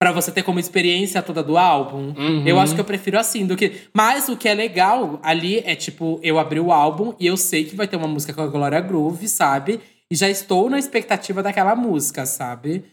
[0.00, 2.14] Pra você ter como experiência toda do álbum.
[2.16, 2.46] Uhum.
[2.46, 3.72] Eu acho que eu prefiro assim do que.
[3.92, 7.64] Mas o que é legal ali é tipo, eu abri o álbum e eu sei
[7.64, 9.80] que vai ter uma música com a Glória Groove, sabe?
[10.10, 12.84] E já estou na expectativa daquela música, sabe?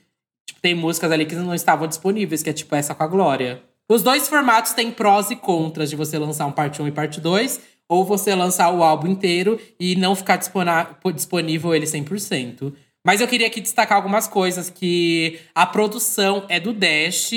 [0.47, 3.61] Tipo, tem músicas ali que não estavam disponíveis, que é tipo essa com a Glória.
[3.87, 7.21] Os dois formatos têm prós e contras de você lançar um parte 1 e parte
[7.21, 12.73] 2, ou você lançar o álbum inteiro e não ficar disponível ele 100%.
[13.05, 17.33] Mas eu queria aqui destacar algumas coisas que a produção é do Dash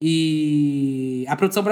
[0.00, 1.64] e a produção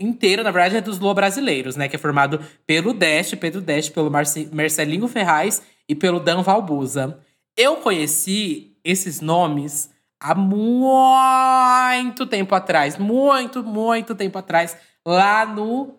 [0.00, 1.88] inteira, na verdade, é dos Lua Brasileiros, né?
[1.88, 7.16] Que é formado pelo Dash, Pedro Dash, pelo Marcelinho Ferraz e pelo Dan Valbuza.
[7.56, 9.88] Eu conheci esses nomes
[10.20, 12.98] há muito tempo atrás.
[12.98, 14.76] Muito, muito tempo atrás.
[15.06, 15.94] Lá no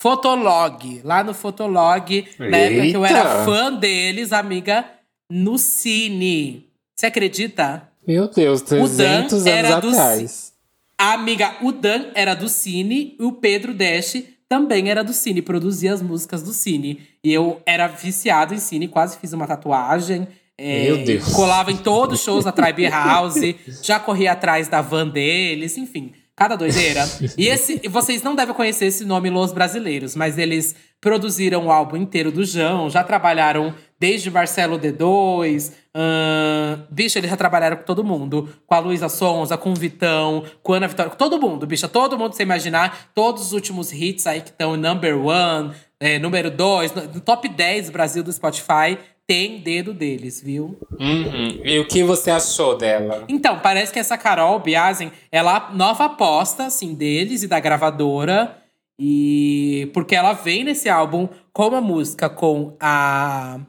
[0.00, 1.02] Fotolog.
[1.04, 2.26] Lá no Fotolog.
[2.38, 3.44] Na época que eu era Eita!
[3.44, 4.86] fã deles, amiga,
[5.30, 6.66] no Cine.
[6.94, 7.88] Você acredita?
[8.06, 9.00] Meu Deus, 300
[9.32, 10.52] anos era do atrás.
[10.98, 15.40] A amiga, o Dan era do Cine e o Pedro Dash também era do Cine,
[15.40, 17.00] produzia as músicas do Cine.
[17.22, 20.26] E eu era viciado em Cine, quase fiz uma tatuagem.
[20.58, 21.32] é, Meu Deus.
[21.32, 23.40] Colava em todos os shows da Tribe House,
[23.82, 26.12] já corria atrás da van deles, enfim.
[26.40, 27.06] Cada doideira.
[27.36, 31.98] E esse, vocês não devem conhecer esse nome Los Brasileiros, mas eles produziram o álbum
[31.98, 38.02] inteiro do João, já trabalharam desde Marcelo D2, ahn, bicho, eles já trabalharam com todo
[38.02, 38.48] mundo.
[38.66, 41.86] Com a Luísa Sonza, com o Vitão, com a Ana Vitória, com todo mundo, bicha.
[41.86, 46.50] Todo mundo, você imaginar, todos os últimos hits aí que estão number one, é, número
[46.50, 48.96] dois, no top 10 Brasil do Spotify,
[49.30, 50.76] tem dedo deles, viu?
[50.98, 51.60] Uhum.
[51.64, 53.26] E o que você achou dela?
[53.28, 58.56] Então, parece que essa Carol Biasen, ela é nova aposta, assim, deles e da gravadora.
[58.98, 63.60] E porque ela vem nesse álbum com uma música com a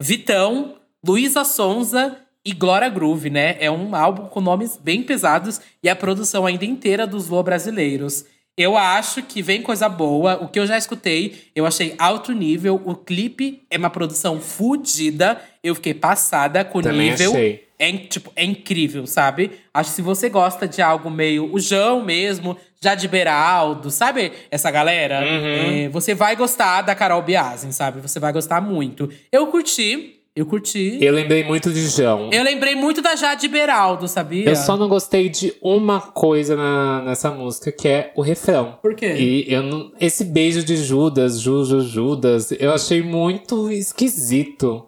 [0.00, 3.56] Vitão, Luísa Sonza e Glória Groove, né?
[3.58, 8.24] É um álbum com nomes bem pesados e a produção ainda inteira dos Lô brasileiros.
[8.58, 10.42] Eu acho que vem coisa boa.
[10.42, 12.82] O que eu já escutei, eu achei alto nível.
[12.84, 15.40] O clipe é uma produção fodida.
[15.62, 17.30] Eu fiquei passada com o nível.
[17.30, 17.68] achei.
[17.80, 19.52] É, tipo, é incrível, sabe?
[19.72, 24.32] Acho que se você gosta de algo meio o João mesmo, Jade Beraldo, sabe?
[24.50, 25.84] Essa galera, Uhum.
[25.84, 28.00] é, você vai gostar da Carol Biazin, sabe?
[28.00, 29.08] Você vai gostar muito.
[29.30, 30.98] Eu curti, Eu curti.
[31.00, 32.30] Eu lembrei muito de João.
[32.32, 34.48] Eu lembrei muito da Jade Beraldo, sabia?
[34.48, 38.78] Eu só não gostei de uma coisa na, nessa música, que é o refrão.
[38.80, 39.16] Por quê?
[39.18, 44.86] E eu não, esse beijo de Judas, Juju, Judas, eu achei muito esquisito.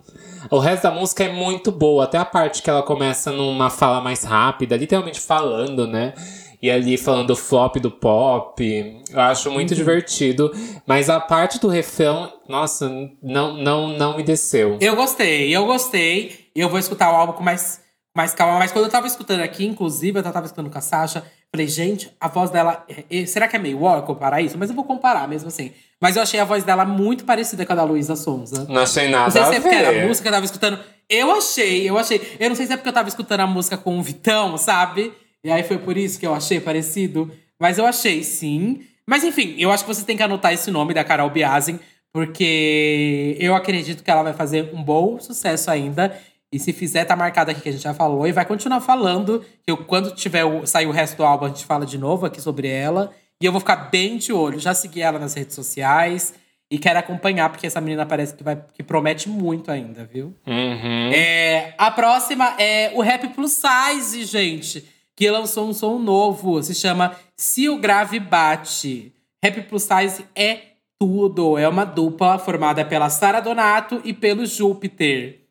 [0.48, 4.00] O resto da música é muito boa, até a parte que ela começa numa fala
[4.00, 6.14] mais rápida, literalmente falando, né?
[6.62, 9.02] E ali falando flop do pop.
[9.10, 9.76] Eu acho muito uhum.
[9.76, 10.52] divertido.
[10.86, 12.88] Mas a parte do refrão, nossa,
[13.22, 14.76] não, não, não me desceu.
[14.80, 16.50] Eu gostei, eu gostei.
[16.54, 17.80] E eu vou escutar o álbum com mais,
[18.14, 18.58] mais calma.
[18.58, 22.14] Mas quando eu tava escutando aqui, inclusive, eu tava escutando com a Sasha, falei, gente,
[22.20, 22.84] a voz dela.
[23.26, 24.58] Será que é meio war comparar isso?
[24.58, 25.72] Mas eu vou comparar mesmo assim.
[25.98, 28.66] Mas eu achei a voz dela muito parecida com a da Luísa Sonza.
[28.68, 29.24] Não achei nada.
[29.24, 30.78] Não sei se é porque era a música que eu tava escutando.
[31.08, 32.36] Eu achei, eu achei.
[32.38, 35.12] Eu não sei se é porque eu tava escutando a música com o Vitão, sabe?
[35.44, 37.30] E aí foi por isso que eu achei parecido.
[37.58, 38.82] Mas eu achei sim.
[39.06, 41.78] Mas enfim, eu acho que você tem que anotar esse nome da Carol Biazin,
[42.12, 46.16] porque eu acredito que ela vai fazer um bom sucesso ainda.
[46.52, 48.26] E se fizer, tá marcado aqui que a gente já falou.
[48.26, 49.44] E vai continuar falando.
[49.62, 52.26] Que eu, quando tiver o, sair o resto do álbum, a gente fala de novo
[52.26, 53.12] aqui sobre ela.
[53.40, 54.58] E eu vou ficar bem de olho.
[54.58, 56.34] Já segui ela nas redes sociais.
[56.68, 60.34] E quero acompanhar, porque essa menina parece que, vai, que promete muito ainda, viu?
[60.46, 61.10] Uhum.
[61.12, 64.84] É, a próxima é o Rap Plus Size, gente
[65.20, 69.12] que lançou um som novo, se chama Se o Grave Bate.
[69.44, 75.42] Rap Plus Size é tudo, é uma dupla formada pela Sara Donato e pelo Júpiter.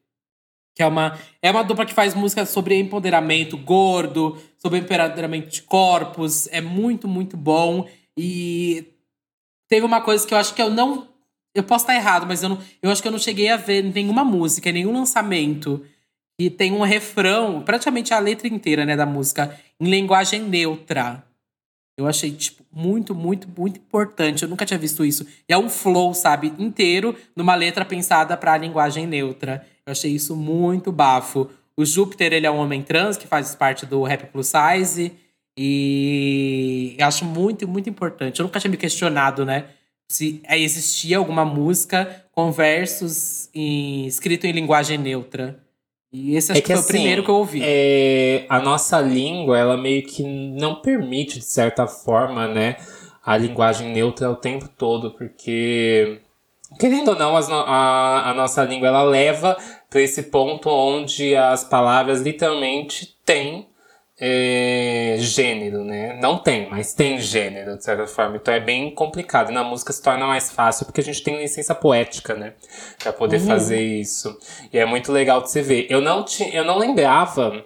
[0.76, 5.61] Que é uma, é uma dupla que faz música sobre empoderamento gordo, sobre empoderamento de
[5.61, 6.47] corpos.
[6.47, 7.88] É muito, muito bom.
[8.17, 8.88] E
[9.67, 11.09] teve uma coisa que eu acho que eu não.
[11.53, 13.84] Eu posso estar errado, mas eu, não, eu acho que eu não cheguei a ver
[13.84, 15.86] nenhuma música, nenhum lançamento
[16.39, 21.21] e tem um refrão, praticamente a letra inteira, né, da música, em linguagem neutra.
[21.97, 24.43] Eu achei, tipo, muito, muito, muito importante.
[24.43, 25.27] Eu nunca tinha visto isso.
[25.49, 29.67] E é um flow, sabe, inteiro, numa letra pensada para a linguagem neutra.
[29.85, 31.49] Eu achei isso muito bafo.
[31.75, 35.11] O Júpiter, ele é um homem trans que faz parte do Rap Plus Size.
[35.57, 38.39] E eu acho muito, muito importante.
[38.39, 39.65] Eu nunca tinha me questionado, né?
[40.09, 45.59] Se existia alguma música com versos em, escrito em linguagem neutra.
[46.12, 47.62] E esse acho é que, que foi assim, o primeiro que eu ouvi.
[47.64, 52.78] É, a nossa língua, ela meio que não permite, de certa forma, né,
[53.24, 56.20] a linguagem neutra o tempo todo, porque,
[56.80, 59.55] querendo ou não, as, a, a nossa língua ela leva
[59.89, 63.68] para esse ponto onde as palavras literalmente têm
[64.22, 66.20] é, gênero, né?
[66.22, 68.36] Não tem, mas tem gênero, de certa forma.
[68.36, 69.51] Então é bem complicado.
[69.51, 72.53] Na música se torna mais fácil, porque a gente tem licença poética, né?
[73.01, 73.47] Pra poder uhum.
[73.47, 74.38] fazer isso.
[74.74, 75.88] E é muito legal de você ver.
[75.89, 77.65] Eu não, tinha, eu não lembrava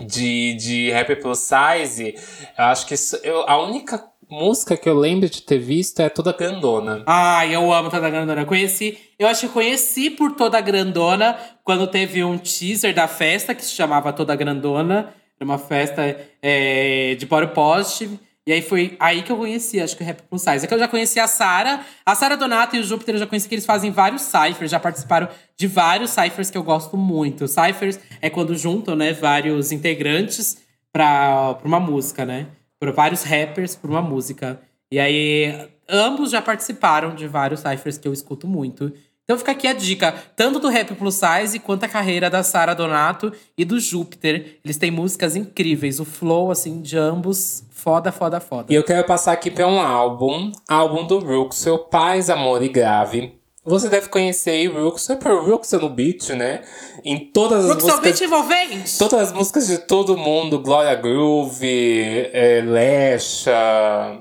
[0.00, 2.14] de, de Rap Plus Size.
[2.58, 6.08] Eu acho que isso, eu, a única música que eu lembro de ter visto é
[6.08, 7.02] Toda Grandona.
[7.06, 8.42] Ah, eu amo Toda Grandona.
[8.42, 13.54] Eu conheci, eu acho que conheci por Toda Grandona quando teve um teaser da festa
[13.54, 15.14] que se chamava Toda Grandona.
[15.40, 18.20] Era uma festa é, de body positive.
[18.46, 20.64] E aí foi aí que eu conheci, acho que o Rap Plus Size.
[20.64, 21.80] É que eu já conheci a Sara.
[22.04, 24.78] A Sara Donato e o Júpiter eu já conheci que eles fazem vários cyphers, já
[24.78, 27.46] participaram de vários cyphers que eu gosto muito.
[27.48, 30.58] Cyphers é quando juntam, né, vários integrantes
[30.92, 32.48] para uma música, né?
[32.78, 34.60] Para vários rappers para uma música.
[34.90, 38.92] E aí ambos já participaram de vários cyphers que eu escuto muito.
[39.30, 42.74] Então fica aqui a dica, tanto do Rap Plus Size quanto a carreira da Sara
[42.74, 44.58] Donato e do Júpiter.
[44.64, 48.72] Eles têm músicas incríveis, o flow assim de ambos, foda, foda, foda.
[48.72, 53.38] E eu quero passar aqui para um álbum, álbum do Ruxel, Paz, Amor e Grave.
[53.64, 56.64] Você deve conhecer o Ruxel por Ruxel no beat, né?
[57.04, 58.18] Em todas as Ruxel músicas...
[58.18, 58.98] beat envolvente!
[58.98, 64.18] Todas as músicas de todo mundo, Gloria Groove, é, Lesha,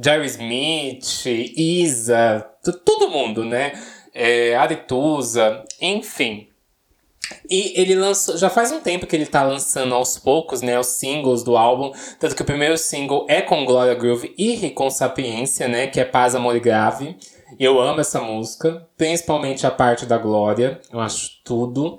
[0.00, 2.46] Jerry Smith, Isa,
[2.84, 3.72] todo mundo, né?
[4.14, 6.48] É, Aretusa, enfim.
[7.48, 10.86] E ele lançou, já faz um tempo que ele tá lançando aos poucos, né, os
[10.88, 15.66] singles do álbum, tanto que o primeiro single é com Gloria Groove e com Sapiência,
[15.66, 17.16] né, que é Paz, Amor e Grave.
[17.58, 21.98] Eu amo essa música, principalmente a parte da Glória, eu acho tudo.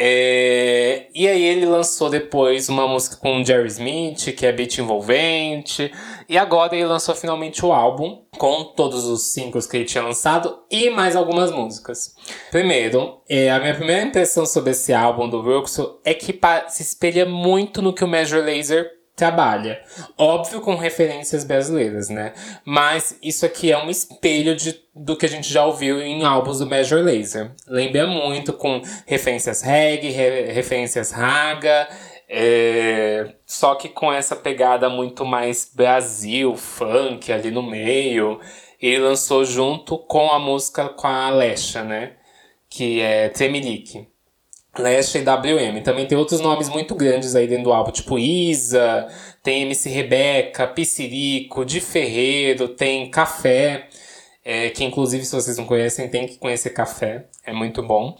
[0.00, 5.92] É, e aí ele lançou depois uma música com Jerry Smith, que é beat envolvente.
[6.28, 10.60] E agora ele lançou finalmente o álbum, com todos os singles que ele tinha lançado
[10.70, 12.14] e mais algumas músicas.
[12.52, 16.38] Primeiro, é, a minha primeira impressão sobre esse álbum do Ruxo é que
[16.68, 19.82] se espelha muito no que o Major Lazer trabalha.
[20.16, 22.32] Óbvio com referências brasileiras, né?
[22.64, 26.60] Mas isso aqui é um espelho de, do que a gente já ouviu em álbuns
[26.60, 27.50] do Major Laser.
[27.66, 31.88] Lembra muito com referências reggae, re, referências raga,
[32.28, 38.40] é, só que com essa pegada muito mais Brasil, funk ali no meio.
[38.80, 42.12] Ele lançou junto com a música com a Alexa, né?
[42.70, 44.06] Que é Tremelique.
[44.78, 45.82] Lesha e WM.
[45.82, 49.06] Também tem outros nomes muito grandes aí dentro do álbum, tipo Isa,
[49.42, 53.88] tem MC Rebeca, Piscirico, Di Ferreiro, tem Café,
[54.44, 58.16] é, que inclusive se vocês não conhecem, tem que conhecer Café, é muito bom.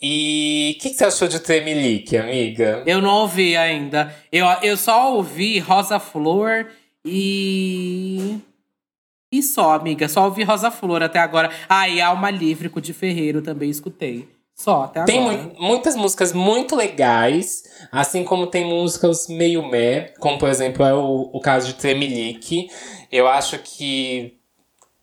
[0.00, 2.84] E o que, que, você achou de Tremelique, amiga?
[2.86, 4.14] Eu não ouvi ainda.
[4.30, 6.68] Eu, eu só ouvi Rosa Flor
[7.04, 8.38] e.
[9.32, 10.08] E só, amiga.
[10.08, 11.50] Só ouvi Rosa Flor até agora.
[11.68, 14.28] Ah, e Alma Livre com o de Ferreiro também escutei.
[14.58, 15.38] Só, até tem agora.
[15.38, 20.92] Tem muitas músicas muito legais, assim como tem músicas meio meh, como por exemplo é
[20.92, 22.68] o, o caso de Tremelique.
[23.10, 24.36] Eu acho que.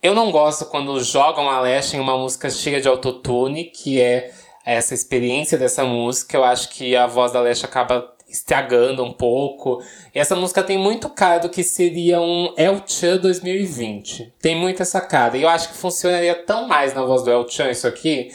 [0.04, 4.30] Eu não gosto quando jogam a Leste em uma música cheia de autotune, que é
[4.66, 6.36] essa experiência dessa música.
[6.36, 9.82] Eu acho que a voz da Leste acaba estragando um pouco.
[10.14, 14.34] E essa música tem muito cara do que seria um El Chan 2020.
[14.42, 15.38] Tem muito essa cara.
[15.38, 18.30] E eu acho que funcionaria tão mais na voz do El Chan isso aqui.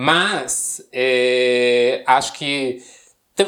[0.00, 2.80] Mas é, acho que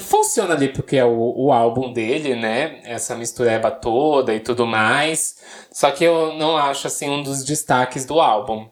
[0.00, 2.80] funciona ali porque é o, o álbum dele, né?
[2.82, 5.36] Essa mistureba toda e tudo mais.
[5.70, 8.68] Só que eu não acho assim um dos destaques do álbum.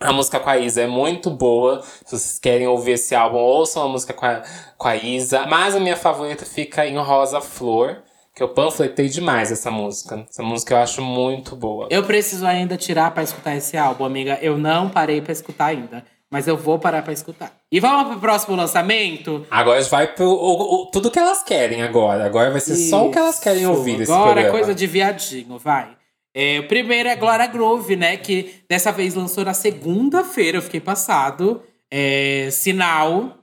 [0.00, 1.82] A música com a Isa é muito boa.
[2.04, 4.42] Se vocês querem ouvir esse álbum, ouçam a música com a,
[4.76, 5.46] com a Isa.
[5.46, 8.02] Mas a minha favorita fica em Rosa Flor.
[8.34, 10.26] Que eu panfletei demais essa música.
[10.28, 11.86] Essa música eu acho muito boa.
[11.92, 14.36] Eu preciso ainda tirar para escutar esse álbum, amiga.
[14.42, 16.04] Eu não parei para escutar ainda.
[16.34, 17.56] Mas eu vou parar para escutar.
[17.70, 19.46] E vamos pro próximo lançamento?
[19.48, 22.26] Agora vai pro o, o, tudo que elas querem agora.
[22.26, 22.90] Agora vai ser Isso.
[22.90, 25.96] só o que elas querem ouvir Agora é coisa de viadinho, vai.
[26.34, 28.16] É, o primeiro é Glória Groove, né?
[28.16, 31.62] Que dessa vez lançou na segunda-feira, eu fiquei passado.
[31.88, 33.38] É, sinal.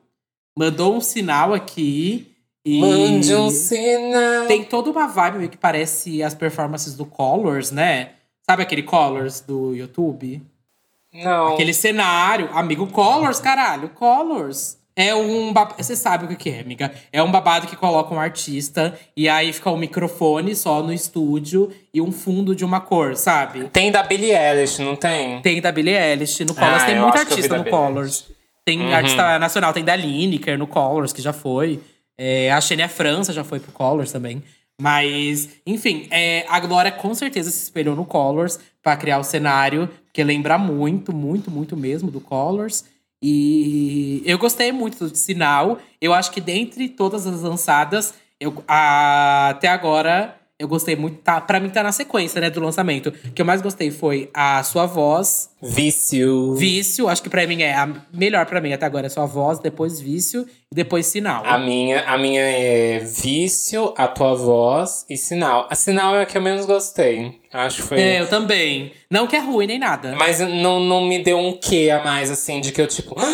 [0.59, 2.35] Mandou um sinal aqui.
[2.65, 4.47] E Mande um sinal.
[4.47, 8.09] Tem toda uma vibe que parece as performances do Colors, né?
[8.45, 10.41] Sabe aquele Colors do YouTube?
[11.13, 11.53] Não.
[11.53, 12.49] Aquele cenário.
[12.53, 13.89] Amigo, Colors, caralho.
[13.89, 14.79] Colors.
[14.95, 15.53] É um.
[15.77, 16.91] Você sabe o que é, amiga?
[17.13, 20.91] É um babado que coloca um artista e aí fica o um microfone só no
[20.91, 23.69] estúdio e um fundo de uma cor, sabe?
[23.69, 25.41] Tem da Billie Eilish, não tem?
[25.41, 26.43] Tem da Billie Eilish.
[26.43, 28.25] No Colors ah, tem muito artista no Colors.
[28.65, 28.93] Tem uhum.
[28.93, 31.79] artista nacional, tem da Lineker no Colors, que já foi.
[32.17, 34.43] É, a Xenia França já foi pro Colors também.
[34.81, 39.87] Mas, enfim, é, a Glória com certeza se espelhou no Colors para criar o cenário,
[40.11, 42.83] que lembra muito, muito, muito mesmo do Colors.
[43.21, 45.77] E eu gostei muito do Sinal.
[46.01, 51.17] Eu acho que dentre todas as lançadas, eu, a, até agora, eu gostei muito.
[51.17, 53.07] Tá, pra mim, tá na sequência, né, do lançamento.
[53.07, 55.49] O que eu mais gostei foi a sua voz.
[55.61, 56.53] Vício.
[56.55, 59.07] Vício, acho que pra mim é a melhor pra mim até agora.
[59.07, 61.43] É sua voz, depois vício e depois sinal.
[61.45, 65.67] A minha, a minha é vício, a tua voz e sinal.
[65.69, 67.39] A sinal é a que eu menos gostei.
[67.51, 67.99] Acho que foi.
[67.99, 68.91] É, eu também.
[69.09, 70.15] Não que é ruim nem nada.
[70.15, 73.15] Mas não, não me deu um quê a mais, assim, de que eu, tipo.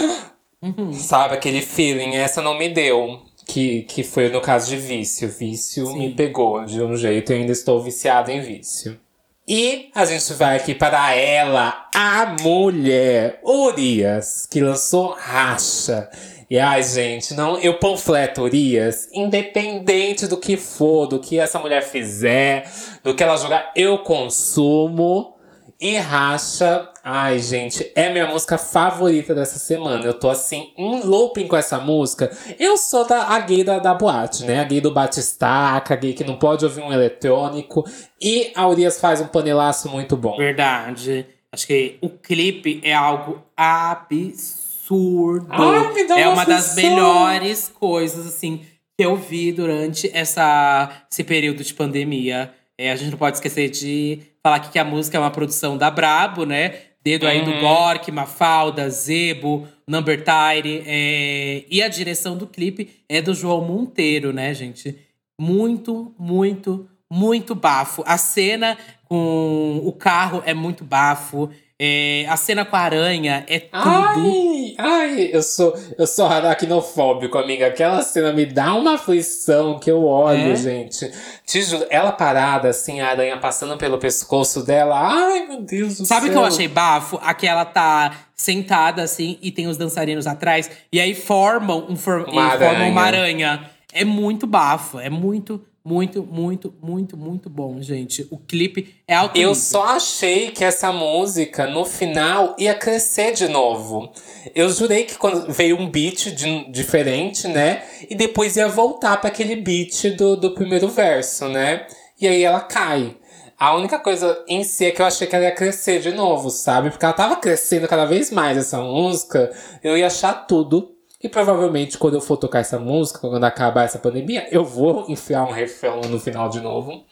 [0.59, 0.91] Uhum.
[0.91, 2.15] Sabe, aquele feeling.
[2.15, 3.21] Essa não me deu.
[3.48, 5.30] Que, que foi no caso de vício.
[5.30, 6.00] Vício Sim.
[6.00, 9.00] me pegou de um jeito e ainda estou viciado em vício.
[9.48, 16.10] E a gente vai aqui para ela, a mulher Urias, que lançou Racha.
[16.50, 21.82] E ai, gente, não, eu panfleto Urias, independente do que for, do que essa mulher
[21.82, 22.70] fizer,
[23.02, 25.38] do que ela jogar, eu consumo.
[25.80, 30.03] E Racha, ai gente, é minha música favorita dessa semana.
[30.03, 32.30] Eu tô assim, em looping com essa música.
[32.60, 34.60] Eu sou da, a gay da, da boate, né?
[34.60, 37.86] A gay do batistaca, a gay que não pode ouvir um eletrônico.
[38.22, 40.36] E a Urias faz um panelaço muito bom.
[40.36, 41.26] Verdade.
[41.49, 45.47] Acho que o clipe é algo absurdo.
[45.49, 48.66] Ai, é uma das melhores coisas, assim,
[48.97, 52.53] que eu vi durante essa, esse período de pandemia.
[52.78, 55.78] É, a gente não pode esquecer de falar aqui que a música é uma produção
[55.78, 56.76] da Brabo, né?
[57.08, 57.62] Dedo aí do uhum.
[57.62, 60.84] Gork, Mafalda, Zebo, Number Tire.
[60.86, 61.64] É...
[61.72, 64.93] E a direção do clipe é do João Monteiro, né, gente?
[65.39, 68.03] Muito, muito, muito bafo.
[68.05, 71.49] A cena com o carro é muito bafo.
[71.80, 73.78] É, a cena com a aranha é tudo.
[73.84, 77.67] Ai, ai, eu sou, eu sou aracnofóbico, amiga.
[77.67, 80.55] Aquela cena me dá uma aflição que eu olho, é?
[80.55, 81.11] gente.
[81.45, 84.99] Te juro, ela parada, assim, a aranha passando pelo pescoço dela.
[84.99, 86.30] Ai, meu Deus do Sabe céu.
[86.30, 87.19] o que eu achei bafo?
[87.21, 90.71] Aquela tá sentada, assim, e tem os dançarinos atrás.
[90.91, 92.69] E aí formam, um for uma, aranha.
[92.71, 93.69] formam uma aranha.
[93.93, 98.28] É muito bafo, é muito muito, muito, muito, muito bom, gente.
[98.30, 99.40] O clipe é alto.
[99.40, 104.12] Eu só achei que essa música, no final, ia crescer de novo.
[104.54, 107.84] Eu jurei que quando veio um beat de, diferente, né?
[108.10, 111.88] E depois ia voltar para aquele beat do, do primeiro verso, né?
[112.20, 113.16] E aí ela cai.
[113.58, 116.50] A única coisa em si é que eu achei que ela ia crescer de novo,
[116.50, 116.90] sabe?
[116.90, 119.56] Porque ela tava crescendo cada vez mais essa música.
[119.82, 120.97] Eu ia achar tudo
[121.28, 125.43] E provavelmente quando eu for tocar essa música, quando acabar essa pandemia, eu vou enfiar
[125.43, 127.03] um refrão no final de novo.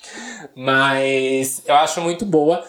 [0.55, 2.63] Mas eu acho muito boa.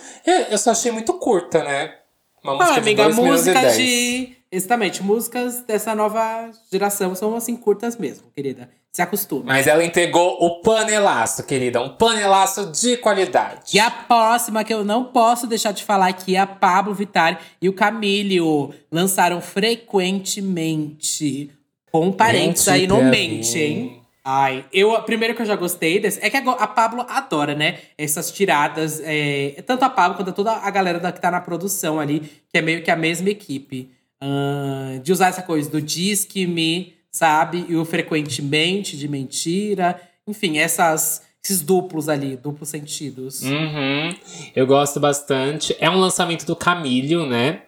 [0.51, 1.95] Eu só achei muito curta, né?
[2.43, 4.36] Uma música ah, amiga, de música de.
[4.51, 8.71] Exatamente, músicas dessa nova geração são assim curtas mesmo, querida.
[8.93, 9.45] Se acostume.
[9.45, 11.83] Mas ela entregou o panelaço, querida.
[11.83, 13.77] Um panelaço de qualidade.
[13.77, 17.39] E a próxima que eu não posso deixar de falar aqui é a Pablo Vittar
[17.61, 18.73] e o Camilio.
[18.91, 21.51] Lançaram frequentemente.
[21.93, 24.07] Com parentes aí, não mente, hein?
[24.29, 27.79] Ai, eu, primeiro que eu já gostei desse, é que a, Pablo adora, né?
[27.97, 32.01] Essas tiradas, é, tanto a Pablo quanto toda a galera da, que tá na produção
[32.01, 32.19] ali,
[32.51, 33.95] que é meio que a mesma equipe.
[34.23, 37.65] Uh, de usar essa coisa do disque me sabe?
[37.69, 39.99] E o frequentemente de mentira.
[40.29, 43.43] Enfim, essas, esses duplos ali, duplos sentidos.
[43.43, 44.15] Uhum.
[44.55, 45.75] Eu gosto bastante.
[45.81, 47.63] É um lançamento do Camilo, né?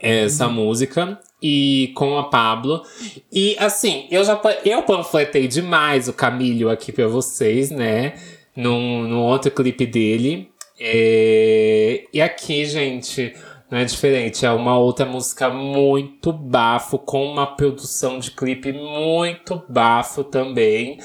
[0.00, 0.54] Essa uhum.
[0.54, 1.20] música.
[1.42, 2.82] E com a Pablo.
[3.30, 8.14] E assim, eu já eu panfletei demais o Camilo aqui pra vocês, né?
[8.56, 10.50] Num, num outro clipe dele.
[10.80, 12.04] É...
[12.12, 13.34] E aqui, gente,
[13.70, 19.62] não é diferente, é uma outra música muito bafo, com uma produção de clipe muito
[19.68, 20.98] bafo também.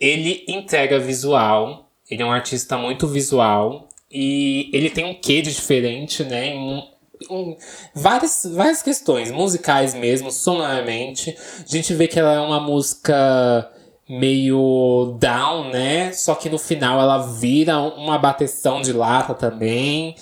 [0.00, 5.54] Ele entrega visual, ele é um artista muito visual e ele tem um quê de
[5.54, 6.48] diferente, né?
[6.48, 6.82] Em,
[7.30, 7.56] em
[7.94, 11.36] várias, várias questões, musicais mesmo, sonoramente.
[11.64, 13.70] A gente vê que ela é uma música
[14.08, 16.12] meio down, né?
[16.12, 20.16] Só que no final ela vira uma bateção de lata também.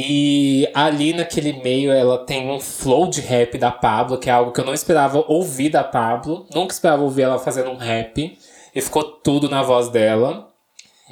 [0.00, 4.52] E ali naquele meio ela tem um flow de rap da Pablo, que é algo
[4.52, 6.46] que eu não esperava ouvir da Pablo.
[6.54, 8.38] Nunca esperava ouvir ela fazendo um rap.
[8.72, 10.52] E ficou tudo na voz dela.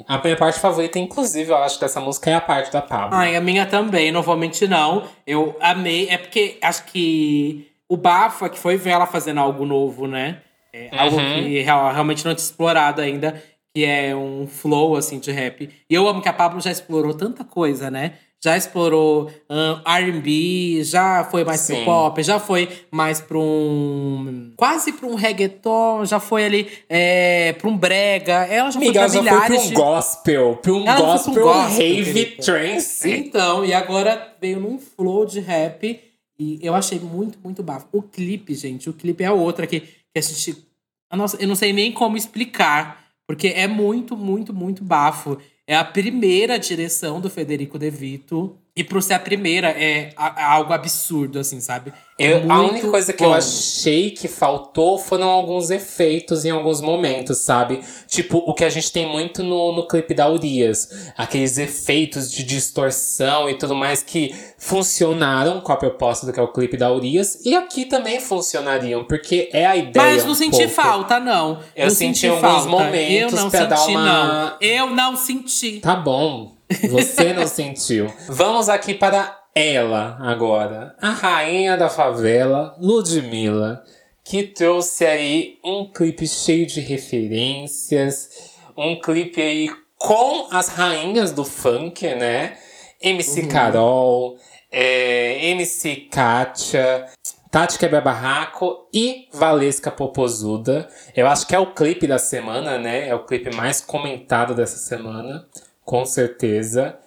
[0.07, 3.13] A minha parte favorita, inclusive, eu acho dessa música é a parte da Pablo.
[3.13, 5.03] Ai, a minha também, não vou mentir, não.
[5.25, 6.07] Eu amei.
[6.07, 10.39] É porque acho que o bafo é que foi ver ela fazendo algo novo, né?
[10.71, 10.99] É uhum.
[10.99, 13.43] Algo que realmente não tinha explorado ainda.
[13.75, 15.69] Que é um flow, assim, de rap.
[15.89, 18.13] E eu amo que a Pablo já explorou tanta coisa, né?
[18.43, 21.75] Já explorou um, R&B, já foi mais Sim.
[21.75, 27.53] pro pop, já foi mais para um quase para um reggaeton, já foi ali é,
[27.53, 29.73] para um brega, ela já Amiga, foi para milhares foi pra um de...
[29.73, 33.11] gospel, para um ela gospel, um gospel rave trance.
[33.11, 35.99] Então, e agora veio num flow de rap
[36.39, 37.87] e eu achei muito, muito bafo.
[37.91, 40.67] O clipe, gente, o clipe é outra que, que a gente
[41.15, 45.37] nossa, eu não sei nem como explicar, porque é muito, muito, muito bafo.
[45.69, 48.57] É a primeira direção do Federico De Vito.
[48.77, 51.91] E por ser a primeira, é algo absurdo, assim, sabe?
[52.19, 53.31] É eu, a única coisa que bom.
[53.31, 57.79] eu achei que faltou foram alguns efeitos em alguns momentos, sabe?
[58.07, 61.11] Tipo, o que a gente tem muito no, no clipe da Urias.
[61.17, 66.43] Aqueles efeitos de distorção e tudo mais que funcionaram com a proposta do que é
[66.43, 67.43] o clipe da Urias.
[67.43, 70.13] E aqui também funcionariam, porque é a ideia.
[70.13, 70.69] Mas não um senti pouco.
[70.69, 71.59] falta, não.
[71.75, 72.69] Eu não senti, senti alguns falta.
[72.69, 74.05] momentos eu não pra senti, dar uma.
[74.05, 74.57] Não.
[74.61, 75.79] Eu não senti.
[75.79, 76.56] Tá bom.
[76.89, 78.11] Você não sentiu.
[78.27, 80.95] Vamos aqui para ela agora.
[81.01, 83.83] A rainha da favela, Ludmilla,
[84.23, 91.43] que trouxe aí um clipe cheio de referências, um clipe aí com as rainhas do
[91.43, 92.57] funk, né?
[93.01, 93.47] MC uhum.
[93.47, 94.37] Carol,
[94.71, 97.05] é, MC Kátia,
[97.49, 100.87] Tati Quebra Barraco e Valesca Popozuda.
[101.15, 103.07] Eu acho que é o clipe da semana, né?
[103.07, 105.47] É o clipe mais comentado dessa semana
[105.87, 106.97] com certeza.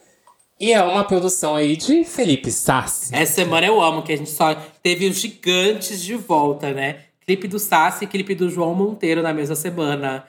[0.59, 3.15] E é uma produção aí de Felipe Sassi.
[3.15, 7.01] Essa semana eu amo, que a gente só teve os gigantes de volta, né?
[7.27, 10.25] Clipe do Sassi e clipe do João Monteiro na mesma semana.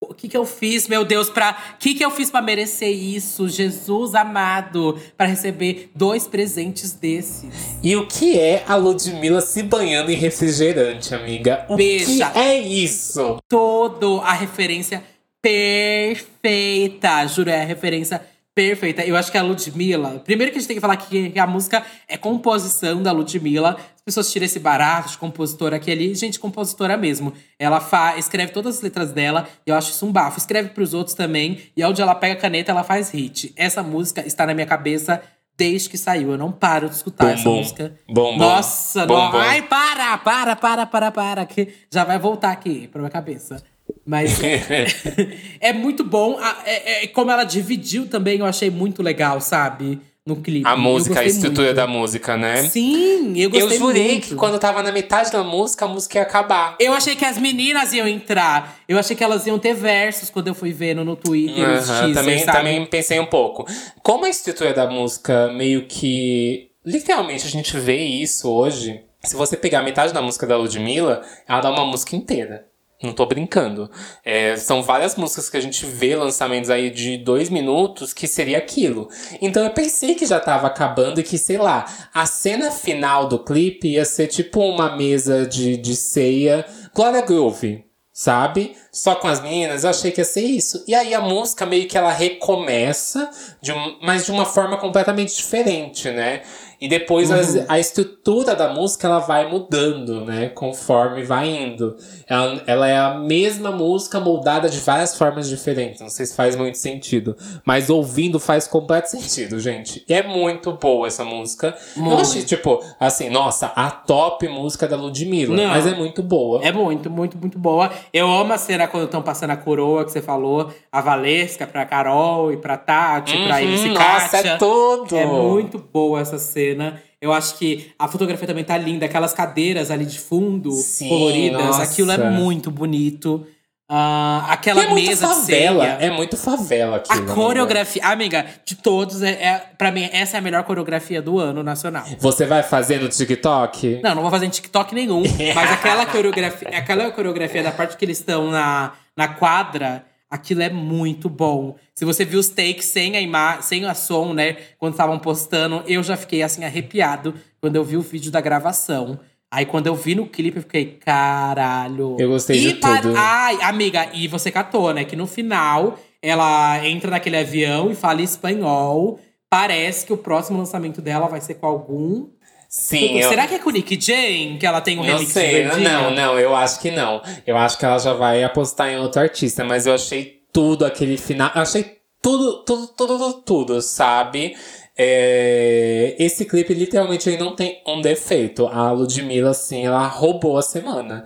[0.00, 3.48] O que que eu fiz, meu Deus, para que que eu fiz para merecer isso,
[3.48, 7.76] Jesus amado, para receber dois presentes desses?
[7.82, 11.66] E o que é a Ludmilla se banhando em refrigerante, amiga?
[11.68, 12.30] O Beija.
[12.30, 13.38] que é isso?
[13.48, 15.02] Todo a referência
[15.42, 17.26] perfeita.
[17.26, 18.20] Juro, é a referência
[18.54, 19.02] perfeita.
[19.04, 20.18] Eu acho que a Ludmilla.
[20.24, 23.76] Primeiro que a gente tem que falar que a música é composição da Ludmilla.
[23.94, 26.14] As pessoas tiram esse barato de compositora aqui ali.
[26.14, 27.32] Gente, compositora mesmo.
[27.58, 30.38] Ela fa escreve todas as letras dela e eu acho isso um bafo.
[30.38, 31.60] Escreve pros outros também.
[31.76, 33.52] E onde ela pega a caneta, ela faz hit.
[33.56, 35.22] Essa música está na minha cabeça
[35.56, 36.32] desde que saiu.
[36.32, 37.56] Eu não paro de escutar bom, essa bom.
[37.56, 37.94] música.
[38.08, 39.38] Bom, Nossa, bom, não.
[39.38, 41.46] Ai, para, para, para, para, para.
[41.46, 43.62] Que já vai voltar aqui pra minha cabeça.
[44.04, 44.38] Mas
[45.60, 46.38] é muito bom.
[46.64, 50.00] É, é, como ela dividiu também, eu achei muito legal, sabe?
[50.26, 50.68] No clipe.
[50.68, 51.76] A música, a estrutura muito.
[51.76, 52.64] da música, né?
[52.64, 54.28] Sim, eu gostei Eu jurei muito.
[54.28, 56.76] que quando tava na metade da música, a música ia acabar.
[56.78, 58.78] Eu achei que as meninas iam entrar.
[58.86, 61.66] Eu achei que elas iam ter versos quando eu fui vendo no Twitter.
[61.66, 62.58] Uh os teasers, também, sabe?
[62.58, 63.66] também pensei um pouco.
[64.02, 66.68] Como a estrutura da música meio que.
[66.84, 71.60] Literalmente a gente vê isso hoje Se você pegar metade da música da Ludmilla, ela
[71.60, 72.69] dá uma música inteira.
[73.02, 73.90] Não tô brincando.
[74.22, 78.58] É, são várias músicas que a gente vê lançamentos aí de dois minutos que seria
[78.58, 79.08] aquilo.
[79.40, 83.38] Então eu pensei que já tava acabando e que, sei lá, a cena final do
[83.38, 86.66] clipe ia ser tipo uma mesa de, de ceia.
[86.94, 88.76] Glória Groove, sabe?
[88.92, 90.84] Só com as meninas, eu achei que ia ser isso.
[90.86, 93.30] E aí a música meio que ela recomeça,
[93.62, 96.42] de um, mas de uma forma completamente diferente, né?
[96.80, 97.66] E depois uhum.
[97.68, 100.48] a, a, estrutura da música ela vai mudando, né?
[100.48, 101.94] Conforme vai indo.
[102.26, 106.00] Ela, ela é a mesma música moldada de várias formas diferentes.
[106.00, 107.36] Não sei se faz muito sentido.
[107.66, 110.02] Mas ouvindo faz completo sentido, gente.
[110.08, 111.76] E é muito boa essa música.
[111.94, 112.14] Muito.
[112.14, 115.54] Eu achei, tipo, assim, nossa, a top música da Ludmilla.
[115.54, 115.68] Não.
[115.68, 116.64] Mas é muito boa.
[116.64, 117.90] É muito, muito, muito boa.
[118.10, 120.72] Eu amo a cena quando estão passando a coroa que você falou.
[120.90, 125.14] A Valesca pra Carol e pra Tati, uhum, pra MC Nossa, é tudo!
[125.14, 127.02] É muito boa essa cena cena.
[127.20, 129.06] Eu acho que a fotografia também tá linda.
[129.06, 131.62] Aquelas cadeiras ali de fundo, Sim, coloridas.
[131.62, 131.82] Nossa.
[131.82, 133.46] Aquilo é muito bonito.
[133.90, 136.06] Uh, aquela é mesa favela, de ceia.
[136.06, 137.32] É muito favela aquilo.
[137.32, 141.20] A coreografia, amiga, amiga de todos, é, é, pra mim, essa é a melhor coreografia
[141.20, 142.04] do ano nacional.
[142.20, 144.00] Você vai fazer no TikTok?
[144.00, 145.24] Não, não vou fazer em TikTok nenhum.
[145.54, 150.70] mas aquela coreografia, aquela coreografia da parte que eles estão na, na quadra Aquilo é
[150.70, 151.74] muito bom.
[151.92, 154.56] Se você viu os takes sem a imagem, sem a som, né?
[154.78, 159.18] Quando estavam postando, eu já fiquei assim arrepiado quando eu vi o vídeo da gravação.
[159.50, 162.16] Aí quando eu vi no clipe, eu fiquei, caralho.
[162.20, 163.02] Eu gostei e de para...
[163.02, 163.14] tudo.
[163.16, 165.04] Ai, amiga, e você catou, né?
[165.04, 169.18] Que no final ela entra naquele avião e fala espanhol.
[169.50, 172.28] Parece que o próximo lançamento dela vai ser com algum
[172.70, 173.16] Sim.
[173.16, 176.14] Tipo, será que é com Nick Jane que ela tem um não remix sei, Não,
[176.14, 177.20] não, eu acho que não.
[177.44, 181.16] Eu acho que ela já vai apostar em outro artista, mas eu achei tudo aquele
[181.16, 181.50] final.
[181.52, 184.54] Eu achei tudo, tudo, tudo, tudo, tudo sabe?
[184.96, 188.68] É, esse clipe literalmente ele não tem um defeito.
[188.68, 191.24] A Ludmilla, assim, ela roubou a semana.